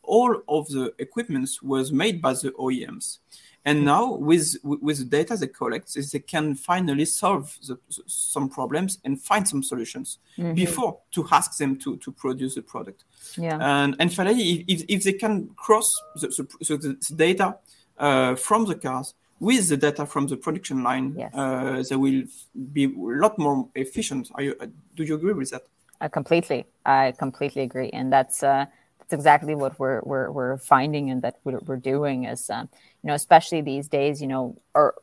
all 0.03 0.43
of 0.49 0.69
the 0.69 0.93
equipment 0.99 1.49
was 1.63 1.93
made 1.93 2.23
by 2.23 2.33
the 2.33 2.51
OEMs. 2.59 3.19
And 3.65 3.79
mm-hmm. 3.79 3.87
now, 3.87 4.15
with 4.15 4.57
with 4.65 4.99
the 4.99 5.05
data 5.05 5.37
they 5.37 5.47
collect, 5.47 5.95
they 5.95 6.19
can 6.19 6.55
finally 6.57 7.05
solve 7.05 7.57
the, 7.69 7.79
some 8.07 8.49
problems 8.49 8.99
and 9.05 9.21
find 9.21 9.47
some 9.47 9.63
solutions 9.63 10.19
mm-hmm. 10.37 10.55
before 10.55 10.99
to 11.13 11.27
ask 11.31 11.59
them 11.59 11.77
to, 11.79 11.97
to 11.99 12.11
produce 12.11 12.57
the 12.57 12.63
product. 12.63 13.05
Yeah. 13.37 13.59
And 13.61 13.95
and 14.01 14.13
finally, 14.13 14.65
if, 14.67 14.85
if 14.89 15.05
they 15.05 15.13
can 15.13 15.51
cross 15.55 15.95
the, 16.17 16.29
the, 16.29 16.99
the 17.09 17.15
data 17.15 17.59
uh, 17.99 18.35
from 18.35 18.65
the 18.65 18.75
cars 18.75 19.15
with 19.43 19.69
the 19.69 19.77
data 19.77 20.07
from 20.07 20.29
the 20.29 20.37
production 20.37 20.85
line, 20.85 21.17
yes. 21.19 21.35
uh, 21.35 21.83
they 21.89 21.97
will 21.97 22.23
be 22.73 22.85
a 22.85 23.21
lot 23.25 23.37
more 23.39 23.69
efficient. 23.75 24.31
You, 24.39 24.55
uh, 24.61 24.67
do 24.95 25.03
you 25.03 25.17
agree 25.17 25.33
with 25.33 25.51
that? 25.51 25.65
Uh, 26.01 26.09
completely. 26.09 26.65
I 26.87 27.13
completely 27.19 27.63
agree, 27.63 27.91
and 27.91 28.13
that's 28.13 28.45
uh, 28.45 28.67
that's 29.01 29.13
exactly 29.13 29.57
what 29.57 29.79
we're 29.81 30.01
we're, 30.05 30.31
we're 30.31 30.59
finding 30.59 31.11
and 31.11 31.23
that 31.23 31.41
we're, 31.43 31.59
we're 31.67 31.77
doing 31.95 32.25
is 32.25 32.49
um, 32.51 32.69
you 33.03 33.09
know 33.09 33.15
especially 33.15 33.61
these 33.63 33.89
days 33.89 34.23
you 34.23 34.29
know 34.29 34.57
or 34.75 34.95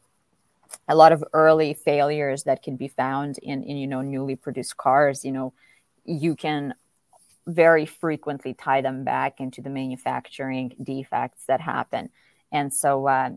a 0.88 0.96
lot 0.96 1.12
of 1.12 1.22
early 1.34 1.74
failures 1.74 2.44
that 2.44 2.64
can 2.64 2.78
be 2.78 2.88
found 2.88 3.40
in 3.40 3.64
in 3.64 3.76
you 3.76 3.88
know 3.88 4.02
newly 4.02 4.38
produced 4.38 4.78
cars. 4.78 5.26
You 5.26 5.34
know, 5.34 5.54
you 6.06 6.38
can 6.38 6.76
very 7.46 7.86
frequently 7.86 8.54
tie 8.54 8.82
them 8.82 9.04
back 9.04 9.42
into 9.42 9.62
the 9.62 9.70
manufacturing 9.70 10.76
defects 10.82 11.44
that 11.48 11.60
happen. 11.60 12.10
And 12.52 12.74
so, 12.74 13.08
uh, 13.08 13.32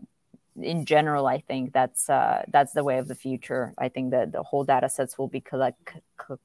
in 0.61 0.85
general, 0.85 1.27
I 1.27 1.39
think 1.39 1.73
that's 1.73 2.09
uh, 2.09 2.43
that's 2.47 2.73
the 2.73 2.83
way 2.83 2.97
of 2.99 3.07
the 3.07 3.15
future. 3.15 3.73
I 3.77 3.89
think 3.89 4.11
that 4.11 4.31
the 4.31 4.43
whole 4.43 4.63
data 4.63 4.89
sets 4.89 5.17
will 5.17 5.27
be 5.27 5.41
collect, 5.41 5.93
co- 6.17 6.39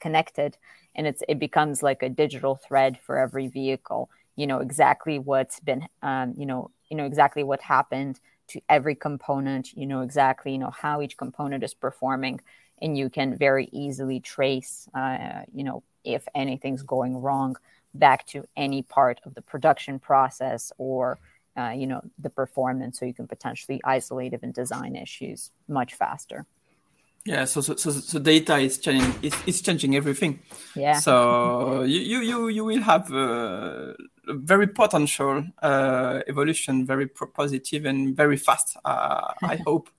connected, 0.00 0.56
and 0.94 1.06
it's 1.06 1.22
it 1.28 1.38
becomes 1.38 1.82
like 1.82 2.02
a 2.02 2.08
digital 2.08 2.56
thread 2.56 2.98
for 2.98 3.18
every 3.18 3.48
vehicle. 3.48 4.10
You 4.36 4.46
know 4.46 4.58
exactly 4.60 5.18
what's 5.18 5.60
been, 5.60 5.86
um, 6.02 6.34
you 6.36 6.46
know, 6.46 6.70
you 6.88 6.96
know 6.96 7.04
exactly 7.04 7.42
what 7.42 7.60
happened 7.60 8.20
to 8.48 8.60
every 8.68 8.94
component. 8.94 9.72
You 9.74 9.86
know 9.86 10.00
exactly, 10.02 10.52
you 10.52 10.58
know 10.58 10.70
how 10.70 11.02
each 11.02 11.16
component 11.16 11.62
is 11.64 11.74
performing, 11.74 12.40
and 12.80 12.96
you 12.96 13.10
can 13.10 13.36
very 13.36 13.68
easily 13.72 14.20
trace, 14.20 14.88
uh, 14.94 15.42
you 15.52 15.64
know, 15.64 15.82
if 16.04 16.26
anything's 16.34 16.82
going 16.82 17.16
wrong 17.18 17.56
back 17.94 18.26
to 18.28 18.44
any 18.56 18.82
part 18.82 19.20
of 19.24 19.34
the 19.34 19.42
production 19.42 19.98
process 19.98 20.72
or 20.78 21.18
uh, 21.56 21.72
you 21.76 21.86
know 21.86 22.00
the 22.18 22.30
performance 22.30 22.98
so 22.98 23.04
you 23.04 23.14
can 23.14 23.26
potentially 23.26 23.80
isolate 23.84 24.32
even 24.32 24.52
design 24.52 24.96
issues 24.96 25.50
much 25.68 25.94
faster. 25.94 26.46
Yeah 27.26 27.44
so 27.44 27.60
so, 27.60 27.76
so, 27.76 27.90
so 27.90 28.18
data 28.18 28.56
is 28.58 28.78
changing 28.78 29.32
is 29.46 29.60
changing 29.60 29.96
everything. 29.96 30.40
Yeah. 30.74 30.94
So 30.94 31.82
you 31.82 32.00
you 32.00 32.20
you, 32.20 32.48
you 32.48 32.64
will 32.64 32.82
have 32.82 33.12
a, 33.12 33.94
a 34.28 34.34
very 34.34 34.66
potential 34.66 35.44
uh, 35.62 36.20
evolution 36.26 36.86
very 36.86 37.08
positive 37.08 37.84
and 37.84 38.16
very 38.16 38.36
fast 38.36 38.76
uh, 38.84 39.32
i 39.42 39.56
hope. 39.66 39.90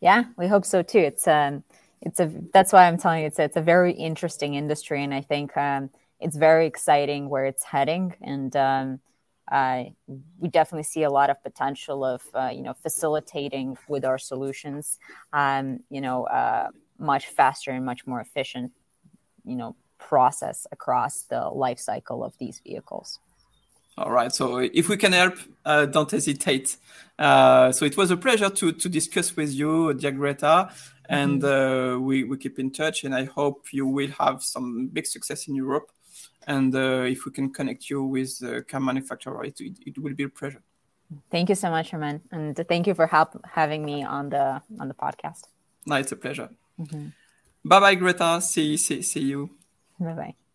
Yeah 0.00 0.24
we 0.36 0.48
hope 0.48 0.64
so 0.64 0.82
too. 0.82 0.98
It's 0.98 1.28
um 1.28 1.64
it's 2.00 2.20
a 2.20 2.30
that's 2.52 2.72
why 2.72 2.86
i'm 2.86 2.96
telling 2.96 3.22
you 3.22 3.26
it's 3.26 3.38
a, 3.38 3.44
it's 3.44 3.56
a 3.56 3.60
very 3.60 3.92
interesting 3.92 4.54
industry 4.54 5.02
and 5.02 5.12
i 5.12 5.20
think 5.20 5.56
um 5.56 5.90
it's 6.20 6.36
very 6.36 6.66
exciting 6.66 7.28
where 7.28 7.44
it's 7.44 7.64
heading 7.64 8.14
and 8.22 8.54
um 8.56 9.00
uh, 9.50 9.84
we 10.38 10.48
definitely 10.48 10.82
see 10.84 11.02
a 11.02 11.10
lot 11.10 11.30
of 11.30 11.42
potential 11.42 12.04
of 12.04 12.22
uh, 12.34 12.50
you 12.52 12.62
know 12.62 12.74
facilitating 12.74 13.76
with 13.88 14.04
our 14.04 14.18
solutions 14.18 14.98
um, 15.32 15.80
you 15.90 16.00
know 16.00 16.24
uh, 16.24 16.68
much 16.98 17.26
faster 17.28 17.70
and 17.70 17.84
much 17.84 18.06
more 18.06 18.20
efficient 18.20 18.72
you 19.44 19.56
know 19.56 19.74
process 19.98 20.66
across 20.72 21.22
the 21.22 21.40
life 21.40 21.78
cycle 21.78 22.22
of 22.24 22.36
these 22.38 22.60
vehicles. 22.64 23.18
All 23.96 24.12
right. 24.12 24.32
So 24.32 24.58
if 24.58 24.88
we 24.88 24.96
can 24.96 25.12
help 25.12 25.34
uh, 25.64 25.86
don't 25.86 26.08
hesitate. 26.08 26.76
Uh, 27.18 27.72
so 27.72 27.84
it 27.84 27.96
was 27.96 28.12
a 28.12 28.16
pleasure 28.16 28.48
to 28.48 28.72
to 28.72 28.88
discuss 28.88 29.34
with 29.36 29.52
you 29.52 29.92
dear 29.94 30.12
greta 30.12 30.70
and 31.08 31.42
mm-hmm. 31.42 31.96
Uh, 31.96 31.98
we, 31.98 32.24
we 32.24 32.36
keep 32.36 32.58
in 32.58 32.70
touch 32.70 33.04
and 33.04 33.14
i 33.14 33.24
hope 33.24 33.66
you 33.72 33.86
will 33.86 34.10
have 34.18 34.42
some 34.42 34.88
big 34.88 35.06
success 35.06 35.48
in 35.48 35.54
europe 35.54 35.90
and 36.48 36.74
uh, 36.74 37.04
if 37.14 37.24
we 37.26 37.30
can 37.30 37.52
connect 37.52 37.88
you 37.90 38.02
with 38.02 38.38
the 38.40 38.62
car 38.62 38.80
manufacturer, 38.80 39.44
it, 39.44 39.60
it, 39.60 39.78
it 39.86 39.98
will 39.98 40.14
be 40.14 40.24
a 40.24 40.28
pleasure. 40.28 40.62
Thank 41.30 41.48
you 41.48 41.54
so 41.54 41.70
much, 41.70 41.90
Herman, 41.90 42.20
and 42.32 42.56
thank 42.68 42.86
you 42.86 42.94
for 42.94 43.06
help 43.06 43.30
having 43.44 43.84
me 43.84 44.02
on 44.02 44.28
the 44.30 44.60
on 44.80 44.88
the 44.88 44.94
podcast. 44.94 45.44
No, 45.86 45.96
it's 45.96 46.12
a 46.12 46.16
pleasure. 46.16 46.50
Mm-hmm. 46.78 47.06
Bye 47.64 47.80
bye, 47.80 47.94
Greta. 47.94 48.40
See 48.40 48.76
see 48.76 49.02
see 49.02 49.20
you. 49.20 49.50
Bye 50.00 50.12
bye. 50.12 50.47